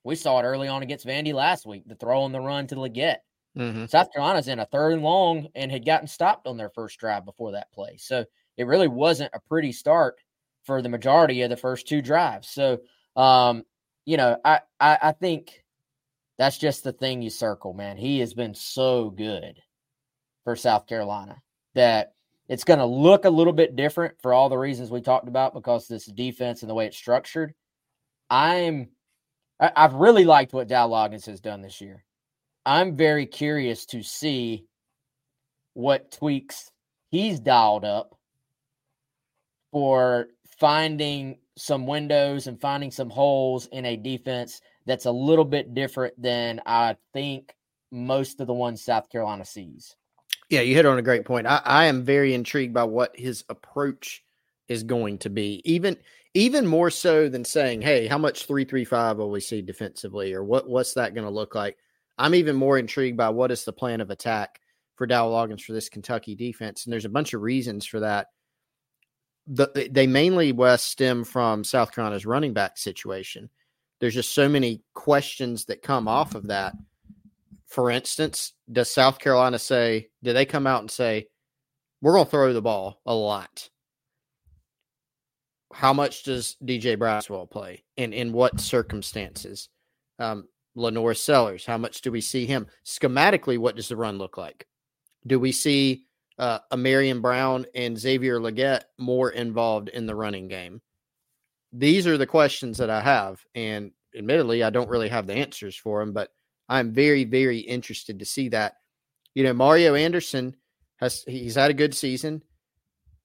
[0.05, 2.77] We saw it early on against Vandy last week, the throw and the run to
[2.77, 3.19] Legette.
[3.57, 3.87] Mm-hmm.
[3.87, 7.25] South Carolina's in a third and long and had gotten stopped on their first drive
[7.25, 7.97] before that play.
[7.99, 8.25] So
[8.57, 10.17] it really wasn't a pretty start
[10.65, 12.49] for the majority of the first two drives.
[12.49, 12.81] So
[13.17, 13.65] um,
[14.05, 15.65] you know, I, I I think
[16.39, 17.97] that's just the thing you circle, man.
[17.97, 19.61] He has been so good
[20.45, 21.41] for South Carolina
[21.75, 22.13] that
[22.49, 25.55] it's going to look a little bit different for all the reasons we talked about
[25.55, 27.55] because this defense and the way it's structured.
[28.31, 28.91] I'm
[29.59, 32.05] I, I've really liked what Dow Loggains has done this year.
[32.67, 34.67] I'm very curious to see
[35.75, 36.73] what tweaks
[37.11, 38.19] he's dialed up
[39.71, 40.27] for
[40.59, 46.21] finding some windows and finding some holes in a defense that's a little bit different
[46.21, 47.55] than I think
[47.93, 49.95] most of the ones South Carolina sees.
[50.51, 51.47] Yeah, you hit on a great point.
[51.47, 54.25] I, I am very intrigued by what his approach
[54.69, 55.63] is going to be.
[55.65, 55.97] Even
[56.35, 60.35] even more so than saying, "Hey, how much three three five will we see defensively?"
[60.35, 61.79] or "What what's that going to look like?"
[62.19, 64.61] I'm even more intrigued by what is the plan of attack
[64.95, 68.29] for Dow Loggains for this Kentucky defense, and there's a bunch of reasons for that
[69.47, 73.49] the, they mainly Wes stem from South Carolina's running back situation.
[74.01, 76.75] There's just so many questions that come off of that.
[77.67, 81.29] For instance, does South Carolina say, do they come out and say,
[82.01, 83.69] we're going to throw the ball a lot?
[85.73, 89.69] How much does Djay Braswell play and in what circumstances?
[90.19, 92.67] Um, LaNorris Sellers, how much do we see him?
[92.85, 94.67] Schematically, what does the run look like?
[95.27, 96.07] Do we see
[96.39, 100.83] uh, a Marion Brown and Xavier Legette more involved in the running game?
[101.73, 105.77] These are the questions that I have, and admittedly, I don't really have the answers
[105.77, 106.31] for them, but
[106.69, 108.75] I'm very, very interested to see that.
[109.35, 110.57] You know, Mario Anderson
[110.97, 112.43] has he's had a good season.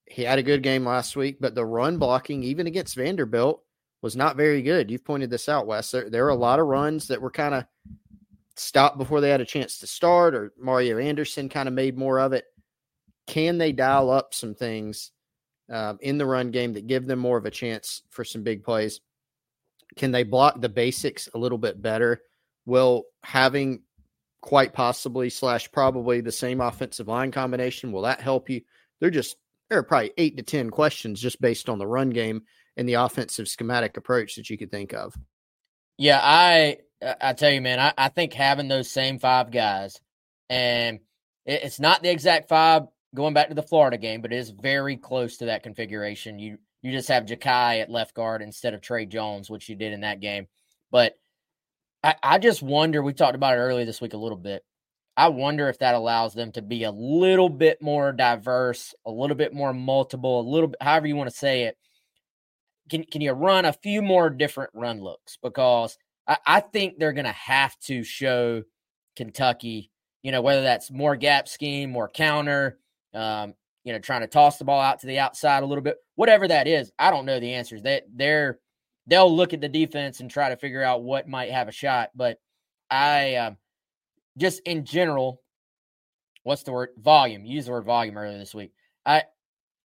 [0.05, 3.63] He had a good game last week, but the run blocking, even against Vanderbilt,
[4.01, 4.89] was not very good.
[4.89, 5.91] You've pointed this out, Wes.
[5.91, 7.65] There, there are a lot of runs that were kind of
[8.55, 12.19] stopped before they had a chance to start, or Mario Anderson kind of made more
[12.19, 12.45] of it
[13.27, 15.11] can they dial up some things
[15.71, 18.63] uh, in the run game that give them more of a chance for some big
[18.63, 18.99] plays?
[19.95, 22.21] Can they block the basics a little bit better?
[22.65, 23.83] Will having
[24.41, 28.61] quite possibly slash probably the same offensive line combination will that help you?
[28.99, 29.37] They're just
[29.69, 32.43] there are probably eight to ten questions just based on the run game
[32.77, 35.13] and the offensive schematic approach that you could think of.
[35.97, 39.99] Yeah, I uh, I tell you, man, I, I think having those same five guys,
[40.49, 40.99] and
[41.45, 44.97] it's not the exact five going back to the Florida game, but it is very
[44.97, 46.39] close to that configuration.
[46.39, 49.93] You you just have Jakai at left guard instead of Trey Jones, which you did
[49.93, 50.47] in that game.
[50.91, 51.17] But
[52.03, 54.63] I, I just wonder, we talked about it earlier this week a little bit.
[55.15, 59.35] I wonder if that allows them to be a little bit more diverse, a little
[59.35, 61.77] bit more multiple, a little bit, however you want to say it.
[62.91, 65.37] Can, can you run a few more different run looks?
[65.41, 68.63] Because I, I think they're going to have to show
[69.15, 69.89] Kentucky,
[70.23, 72.79] you know, whether that's more gap scheme, more counter,
[73.13, 73.53] um,
[73.85, 76.49] you know, trying to toss the ball out to the outside a little bit, whatever
[76.49, 76.91] that is.
[76.99, 77.81] I don't know the answers.
[77.81, 78.59] They they're
[79.07, 82.09] they'll look at the defense and try to figure out what might have a shot.
[82.13, 82.41] But
[82.89, 83.57] I um,
[84.37, 85.41] just in general,
[86.43, 86.89] what's the word?
[86.97, 87.45] Volume.
[87.45, 88.73] Use the word volume earlier this week.
[89.05, 89.23] I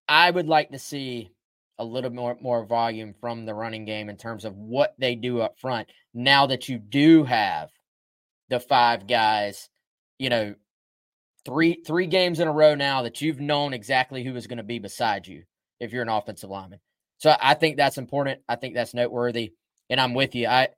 [0.08, 1.30] I would like to see
[1.78, 5.40] a little more more volume from the running game in terms of what they do
[5.40, 5.88] up front.
[6.14, 7.70] Now that you do have
[8.48, 9.68] the five guys,
[10.18, 10.54] you know,
[11.44, 14.64] three three games in a row now that you've known exactly who is going to
[14.64, 15.44] be beside you
[15.80, 16.80] if you're an offensive lineman.
[17.18, 18.40] So I think that's important.
[18.48, 19.52] I think that's noteworthy,
[19.88, 20.46] and I'm with you.
[20.48, 20.68] I,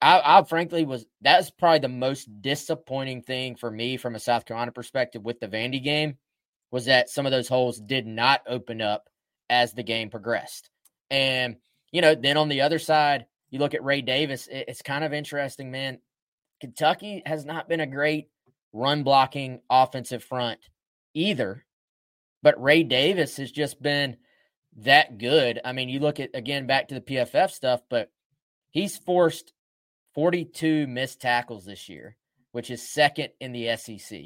[0.00, 4.44] I, I frankly was that's probably the most disappointing thing for me from a South
[4.44, 6.16] Carolina perspective with the Vandy game
[6.70, 9.08] was that some of those holes did not open up
[9.48, 10.70] as the game progressed,
[11.10, 11.56] and
[11.92, 14.48] you know then on the other side you look at Ray Davis.
[14.48, 15.98] It, it's kind of interesting, man.
[16.60, 18.28] Kentucky has not been a great
[18.72, 20.60] run blocking offensive front
[21.14, 21.64] either.
[22.42, 24.16] But Ray Davis has just been
[24.78, 25.60] that good.
[25.64, 28.10] I mean, you look at again back to the PFF stuff, but
[28.70, 29.52] he's forced
[30.14, 32.16] 42 missed tackles this year,
[32.52, 34.20] which is second in the SEC.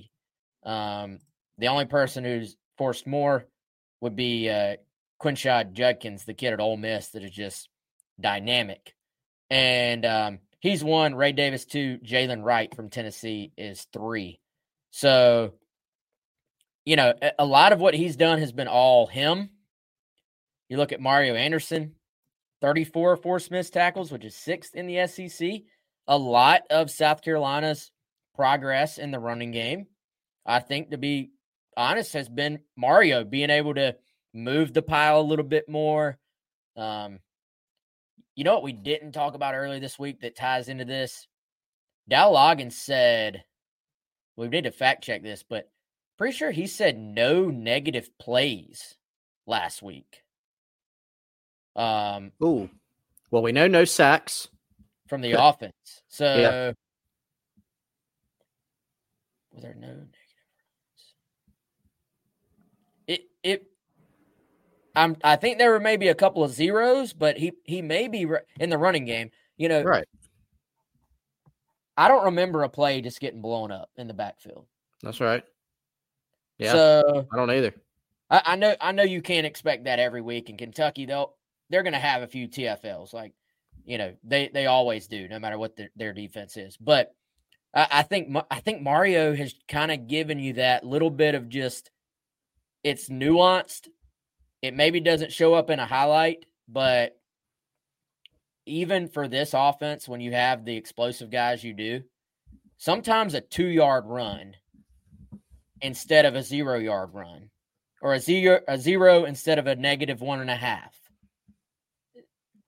[0.64, 1.18] Um,
[1.58, 3.46] the only person who's forced more
[4.00, 4.76] would be uh,
[5.22, 7.68] Quinshon Judkins, the kid at Ole Miss that is just
[8.20, 8.94] dynamic.
[9.50, 11.14] And um, he's one.
[11.14, 11.98] Ray Davis two.
[12.04, 14.40] Jaylen Wright from Tennessee is three.
[14.90, 15.54] So,
[16.84, 19.50] you know, a lot of what he's done has been all him.
[20.68, 21.96] You look at Mario Anderson,
[22.60, 25.62] 34 forced missed tackles, which is sixth in the SEC.
[26.06, 27.90] A lot of South Carolina's
[28.34, 29.86] progress in the running game,
[30.46, 31.30] I think, to be
[31.76, 33.96] honest, has been Mario being able to
[34.32, 36.18] move the pile a little bit more.
[36.76, 37.20] Um,
[38.34, 41.26] you know what we didn't talk about earlier this week that ties into this?
[42.08, 43.44] Dow Loggains said,
[44.36, 45.70] we need to fact check this, but
[46.16, 48.96] pretty sure he said no negative plays
[49.46, 50.22] last week.
[51.76, 52.70] Um, Ooh.
[53.30, 54.48] Well, we know no sacks
[55.08, 56.02] from the offense.
[56.08, 56.72] So, Yeah.
[59.52, 60.10] were there no negative
[60.56, 61.14] runs?
[63.06, 63.69] It it.
[64.94, 65.16] I'm.
[65.22, 68.26] I think there were maybe a couple of zeros, but he he may be
[68.58, 69.30] in the running game.
[69.56, 70.06] You know, Right.
[71.96, 74.64] I don't remember a play just getting blown up in the backfield.
[75.02, 75.44] That's right.
[76.58, 76.72] Yeah.
[76.72, 77.74] So I don't either.
[78.30, 81.04] I, I know I know you can't expect that every week in Kentucky.
[81.06, 81.34] They'll
[81.68, 83.32] they're going to have a few TFLs, like
[83.84, 86.76] you know they they always do, no matter what their, their defense is.
[86.76, 87.14] But
[87.74, 91.48] I, I think I think Mario has kind of given you that little bit of
[91.48, 91.90] just
[92.82, 93.88] it's nuanced.
[94.62, 97.16] It maybe doesn't show up in a highlight, but
[98.66, 102.02] even for this offense, when you have the explosive guys you do,
[102.76, 104.54] sometimes a two yard run
[105.80, 107.50] instead of a zero yard run
[108.02, 110.94] or a zero a zero instead of a negative one and a half.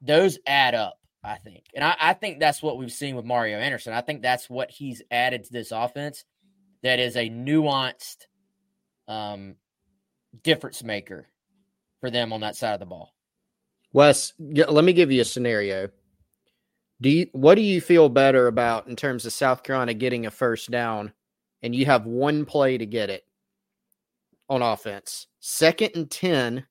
[0.00, 1.64] Those add up, I think.
[1.74, 3.92] And I, I think that's what we've seen with Mario Anderson.
[3.92, 6.24] I think that's what he's added to this offense
[6.82, 8.26] that is a nuanced
[9.08, 9.56] um
[10.42, 11.28] difference maker
[12.02, 13.14] for them on that side of the ball.
[13.92, 15.88] Wes, let me give you a scenario.
[17.00, 20.30] Do you what do you feel better about in terms of South Carolina getting a
[20.30, 21.12] first down
[21.62, 23.24] and you have one play to get it
[24.48, 25.28] on offense?
[25.38, 26.66] Second and 10,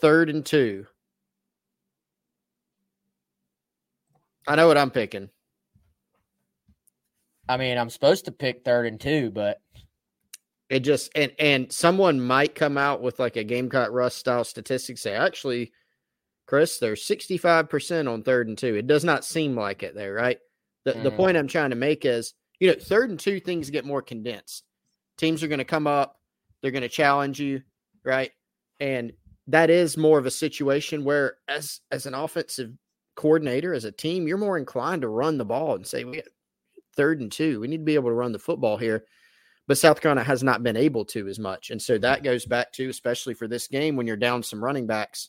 [0.00, 0.86] third and 2.
[4.48, 5.28] I know what I'm picking.
[7.46, 9.60] I mean, I'm supposed to pick third and two, but
[10.70, 14.96] It just and and someone might come out with like a Gamecock Rust style statistic
[14.98, 15.72] say actually
[16.46, 18.74] Chris, they're 65% on third and two.
[18.74, 20.38] It does not seem like it there, right?
[20.84, 21.16] The the Mhm.
[21.16, 24.64] point I'm trying to make is, you know, third and two things get more condensed.
[25.16, 26.16] Teams are going to come up,
[26.60, 27.62] they're going to challenge you,
[28.04, 28.32] right?
[28.80, 29.12] And
[29.48, 32.72] that is more of a situation where as as an offensive
[33.16, 36.24] coordinator, as a team, you're more inclined to run the ball and say, we got
[36.96, 37.60] third and two.
[37.60, 39.04] We need to be able to run the football here.
[39.70, 41.70] But South Carolina has not been able to as much.
[41.70, 44.84] And so that goes back to, especially for this game, when you're down some running
[44.84, 45.28] backs,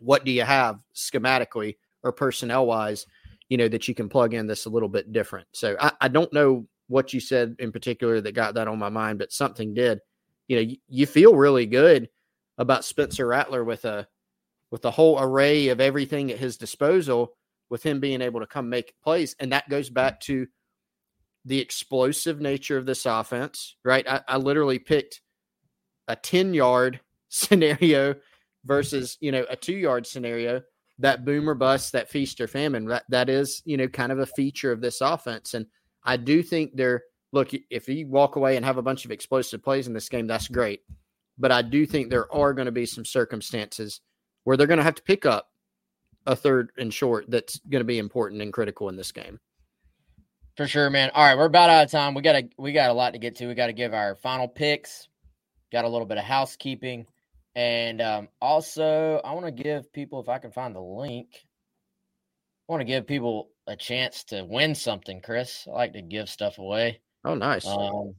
[0.00, 3.06] what do you have schematically or personnel wise,
[3.48, 5.46] you know, that you can plug in this a little bit different?
[5.52, 8.90] So I, I don't know what you said in particular that got that on my
[8.90, 10.00] mind, but something did.
[10.48, 12.10] You know, you, you feel really good
[12.58, 14.06] about Spencer Rattler with a
[14.70, 17.32] with a whole array of everything at his disposal,
[17.70, 19.34] with him being able to come make plays.
[19.40, 20.46] And that goes back to
[21.48, 24.06] the explosive nature of this offense, right?
[24.06, 25.22] I, I literally picked
[26.06, 28.14] a 10 yard scenario
[28.64, 30.62] versus, you know, a two yard scenario.
[31.00, 34.26] That boomer bust, that feast or famine, that, that is, you know, kind of a
[34.26, 35.54] feature of this offense.
[35.54, 35.64] And
[36.02, 39.62] I do think they're, look, if you walk away and have a bunch of explosive
[39.62, 40.80] plays in this game, that's great.
[41.38, 44.00] But I do think there are going to be some circumstances
[44.42, 45.50] where they're going to have to pick up
[46.26, 49.38] a third and short that's going to be important and critical in this game.
[50.58, 51.12] For sure, man.
[51.14, 52.14] All right, we're about out of time.
[52.14, 53.46] We got a we got a lot to get to.
[53.46, 55.06] We got to give our final picks.
[55.70, 57.06] Got a little bit of housekeeping,
[57.54, 61.28] and um, also I want to give people, if I can find the link,
[62.68, 65.20] I want to give people a chance to win something.
[65.20, 67.02] Chris, I like to give stuff away.
[67.24, 67.64] Oh, nice.
[67.64, 68.16] Um,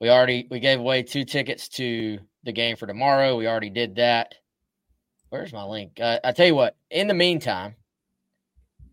[0.00, 3.36] we already we gave away two tickets to the game for tomorrow.
[3.36, 4.34] We already did that.
[5.28, 6.00] Where's my link?
[6.00, 6.74] Uh, I tell you what.
[6.90, 7.76] In the meantime,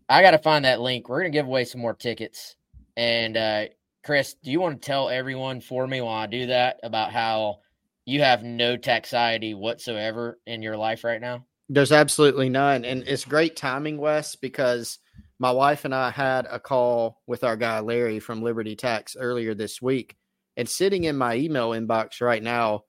[0.08, 1.08] I got to find that link.
[1.08, 2.56] We're gonna give away some more tickets.
[2.96, 3.64] And uh,
[4.04, 7.60] Chris, do you want to tell everyone for me while I do that about how
[8.04, 11.46] you have no taxiety whatsoever in your life right now?
[11.68, 12.84] There's absolutely none.
[12.84, 14.98] And it's great timing, Wes, because
[15.38, 19.54] my wife and I had a call with our guy Larry from Liberty Tax earlier
[19.54, 20.16] this week.
[20.56, 22.84] And sitting in my email inbox right now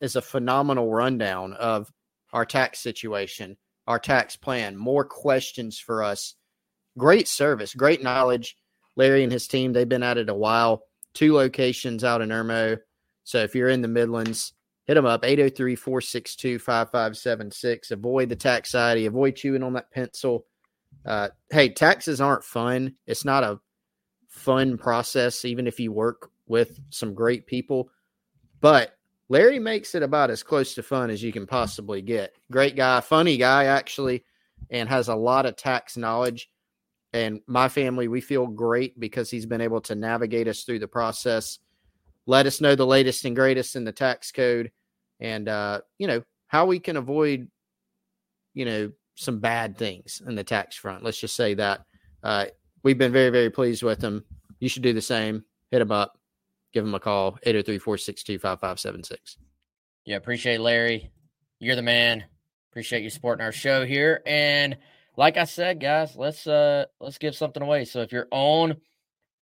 [0.00, 1.92] is a phenomenal rundown of
[2.32, 3.56] our tax situation,
[3.86, 6.36] our tax plan, more questions for us.
[6.98, 8.56] Great service, great knowledge.
[8.96, 10.82] Larry and his team, they've been at it a while.
[11.14, 12.78] Two locations out in Irmo.
[13.24, 14.52] So if you're in the Midlands,
[14.86, 17.90] hit them up 803 462 5576.
[17.90, 20.46] Avoid the tax taxiety, avoid chewing on that pencil.
[21.06, 22.94] Uh, hey, taxes aren't fun.
[23.06, 23.60] It's not a
[24.28, 27.90] fun process, even if you work with some great people.
[28.60, 28.96] But
[29.28, 32.34] Larry makes it about as close to fun as you can possibly get.
[32.50, 34.24] Great guy, funny guy, actually,
[34.70, 36.49] and has a lot of tax knowledge.
[37.12, 40.88] And my family, we feel great because he's been able to navigate us through the
[40.88, 41.58] process,
[42.26, 44.70] let us know the latest and greatest in the tax code,
[45.18, 47.48] and, uh, you know, how we can avoid,
[48.54, 51.02] you know, some bad things in the tax front.
[51.02, 51.80] Let's just say that.
[52.22, 52.46] Uh,
[52.82, 54.24] we've been very, very pleased with him.
[54.60, 55.44] You should do the same.
[55.70, 56.20] Hit him up
[56.72, 59.36] give them a call 803-462-5576
[60.04, 61.10] yeah appreciate larry
[61.58, 62.24] you're the man
[62.70, 64.76] appreciate you supporting our show here and
[65.20, 67.84] like i said guys let's uh let's give something away.
[67.84, 68.78] So if you're on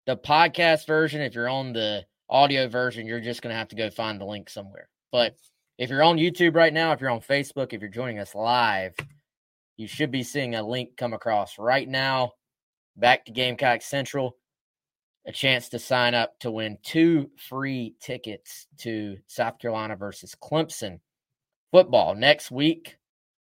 [0.06, 3.90] the podcast version if you're on the audio version you're just gonna have to go
[3.90, 4.88] find the link somewhere.
[5.12, 5.36] But
[5.76, 8.94] if you're on youtube right now if you're on facebook if you're joining us live
[9.76, 12.32] you should be seeing a link come across right now.
[12.96, 14.38] Back to gamecock central
[15.26, 21.00] a chance to sign up to win two free tickets to South Carolina versus Clemson
[21.70, 22.14] football.
[22.14, 22.95] Next week.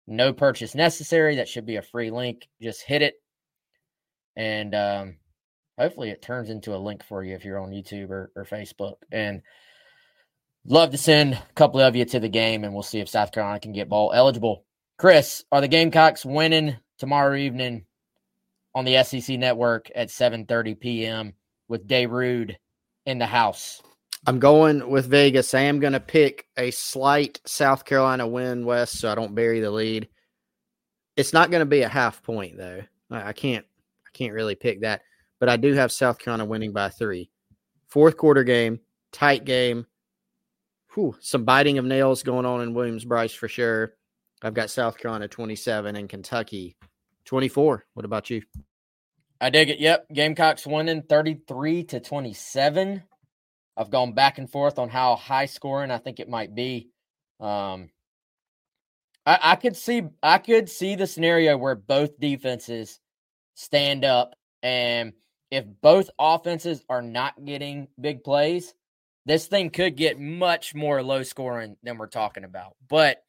[0.08, 1.38] No purchase necessary.
[1.38, 2.48] That should be a free link.
[2.62, 3.16] Just hit it.
[4.36, 5.16] And um,
[5.78, 8.96] hopefully it turns into a link for you if you're on YouTube or, or Facebook.
[9.12, 9.42] And
[10.66, 13.32] love to send a couple of you to the game and we'll see if South
[13.32, 14.66] Carolina can get bowl eligible.
[14.98, 17.86] Chris, are the Gamecocks winning tomorrow evening
[18.76, 21.34] on the SEC network at 7:30 p.m.?
[21.68, 22.58] with Day Rude
[23.06, 23.82] in the house.
[24.26, 25.54] I'm going with Vegas.
[25.54, 29.60] I am going to pick a slight South Carolina win, Wes, so I don't bury
[29.60, 30.08] the lead.
[31.18, 32.82] It's not going to be a half point though.
[33.12, 33.66] I can't.
[34.06, 35.02] I can't really pick that,
[35.40, 37.30] but I do have South Carolina winning by three.
[37.90, 38.80] Fourth quarter game,
[39.12, 39.86] tight game.
[40.94, 43.94] Whew, some biting of nails going on in Williams-Brice for sure.
[44.42, 46.78] I've got South Carolina 27 and Kentucky
[47.26, 47.86] 24.
[47.94, 48.42] What about you?
[49.42, 49.80] I dig it.
[49.80, 50.08] Yep.
[50.14, 53.04] Gamecocks winning 33 to 27.
[53.76, 56.90] I've gone back and forth on how high scoring I think it might be.
[57.40, 57.90] Um,
[59.26, 63.00] I, I could see I could see the scenario where both defenses
[63.56, 65.14] stand up and
[65.52, 68.74] if both offenses are not getting big plays,
[69.26, 72.76] this thing could get much more low scoring than we're talking about.
[72.90, 73.24] But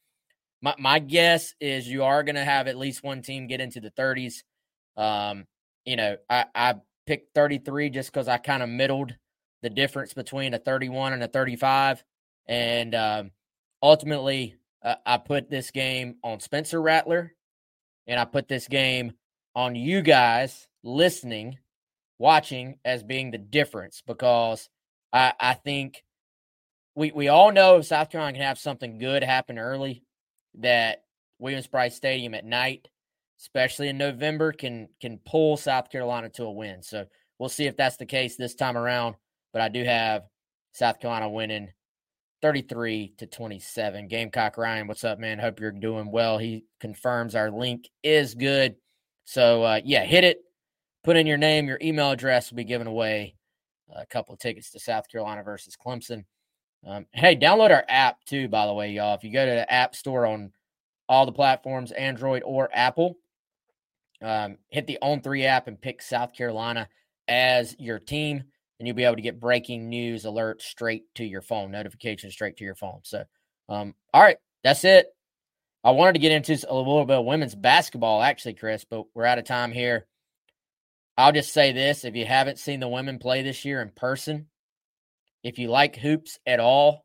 [0.63, 3.81] my, my guess is you are going to have at least one team get into
[3.81, 4.43] the 30s.
[4.97, 5.45] Um,
[5.85, 6.75] you know, I, I
[7.07, 9.15] picked 33 just because I kind of middled
[9.65, 12.05] the difference between a 31 and a 35.
[12.47, 13.31] And um,
[13.83, 17.33] ultimately, uh, I put this game on Spencer Rattler
[18.07, 19.15] and I put this game
[19.57, 21.59] on you guys listening,
[22.19, 24.69] watching as being the difference because
[25.13, 26.05] I, I think
[26.95, 30.05] we, we all know South Carolina can have something good happen early
[30.59, 31.05] that
[31.41, 32.89] Williams-Brice Stadium at night
[33.41, 36.83] especially in November, can can pull South Carolina to a win.
[36.83, 37.07] So
[37.39, 39.17] we'll see if that's the case this time around.
[39.55, 40.25] But I do have
[40.73, 41.71] South Carolina winning
[42.43, 44.09] 33 to 27.
[44.09, 45.39] Gamecock Ryan, what's up, man?
[45.39, 46.39] Hope you're doing well.
[46.39, 48.75] He confirms our link is good.
[49.25, 50.41] So uh, yeah, hit it.
[51.05, 53.37] Put in your name, your email address will be given away
[53.95, 56.25] a couple of tickets to South Carolina versus Clemson.
[56.85, 59.15] Um, hey, download our app too, by the way, y'all.
[59.15, 60.53] If you go to the App Store on
[61.09, 63.19] all the platforms, Android or Apple,
[64.21, 66.89] um, hit the On Three app and pick South Carolina
[67.29, 68.45] as your team,
[68.79, 72.57] and you'll be able to get breaking news alerts straight to your phone, notifications straight
[72.57, 73.01] to your phone.
[73.03, 73.25] So,
[73.69, 75.07] um, all right, that's it.
[75.85, 79.27] I wanted to get into a little bit of women's basketball, actually, Chris, but we're
[79.27, 80.07] out of time here.
[81.17, 84.47] I'll just say this if you haven't seen the women play this year in person,
[85.43, 87.05] if you like hoops at all,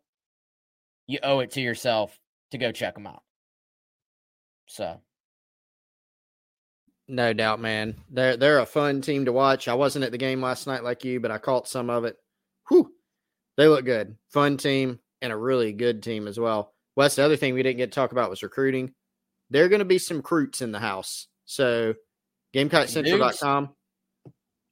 [1.07, 2.17] you owe it to yourself
[2.51, 3.22] to go check them out.
[4.67, 5.01] So
[7.10, 7.95] no doubt, man.
[8.10, 9.68] They're they're a fun team to watch.
[9.68, 12.16] I wasn't at the game last night like you, but I caught some of it.
[12.70, 12.91] Whew.
[13.57, 14.16] They look good.
[14.30, 16.74] Fun team and a really good team as well.
[16.95, 18.93] Wes, the other thing we didn't get to talk about was recruiting.
[19.49, 21.28] There are going to be some recruits in the house.
[21.45, 21.95] So
[22.55, 23.70] GamecockCentral.com.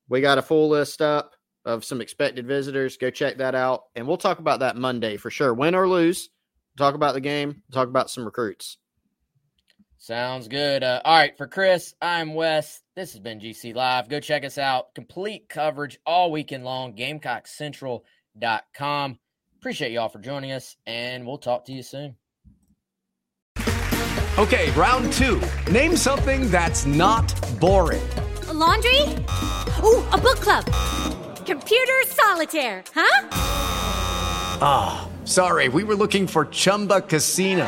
[0.10, 1.34] We got a full list up
[1.66, 2.98] of some expected visitors.
[2.98, 3.84] Go check that out.
[3.96, 5.54] And we'll talk about that Monday for sure.
[5.54, 6.30] Win or lose.
[6.78, 7.64] Talk about the game.
[7.72, 8.78] Talk about some recruits.
[10.00, 10.84] Sounds good.
[10.84, 12.82] Uh, all right, for Chris, I'm Wes.
[12.96, 14.10] This has been GC Live.
[14.10, 14.94] Go check us out.
[14.94, 16.96] Complete coverage all weekend long.
[16.96, 19.18] GamecockCentral.com.
[19.60, 22.16] Appreciate y'all for joining us, and we'll talk to you soon.
[24.38, 25.42] Okay, round two.
[25.72, 28.08] Name something that's not boring.
[28.50, 29.02] A laundry?
[29.82, 30.64] Ooh, a book club.
[31.44, 33.28] Computer solitaire, huh?
[34.62, 37.68] Ah, sorry, we were looking for Chumba Casino.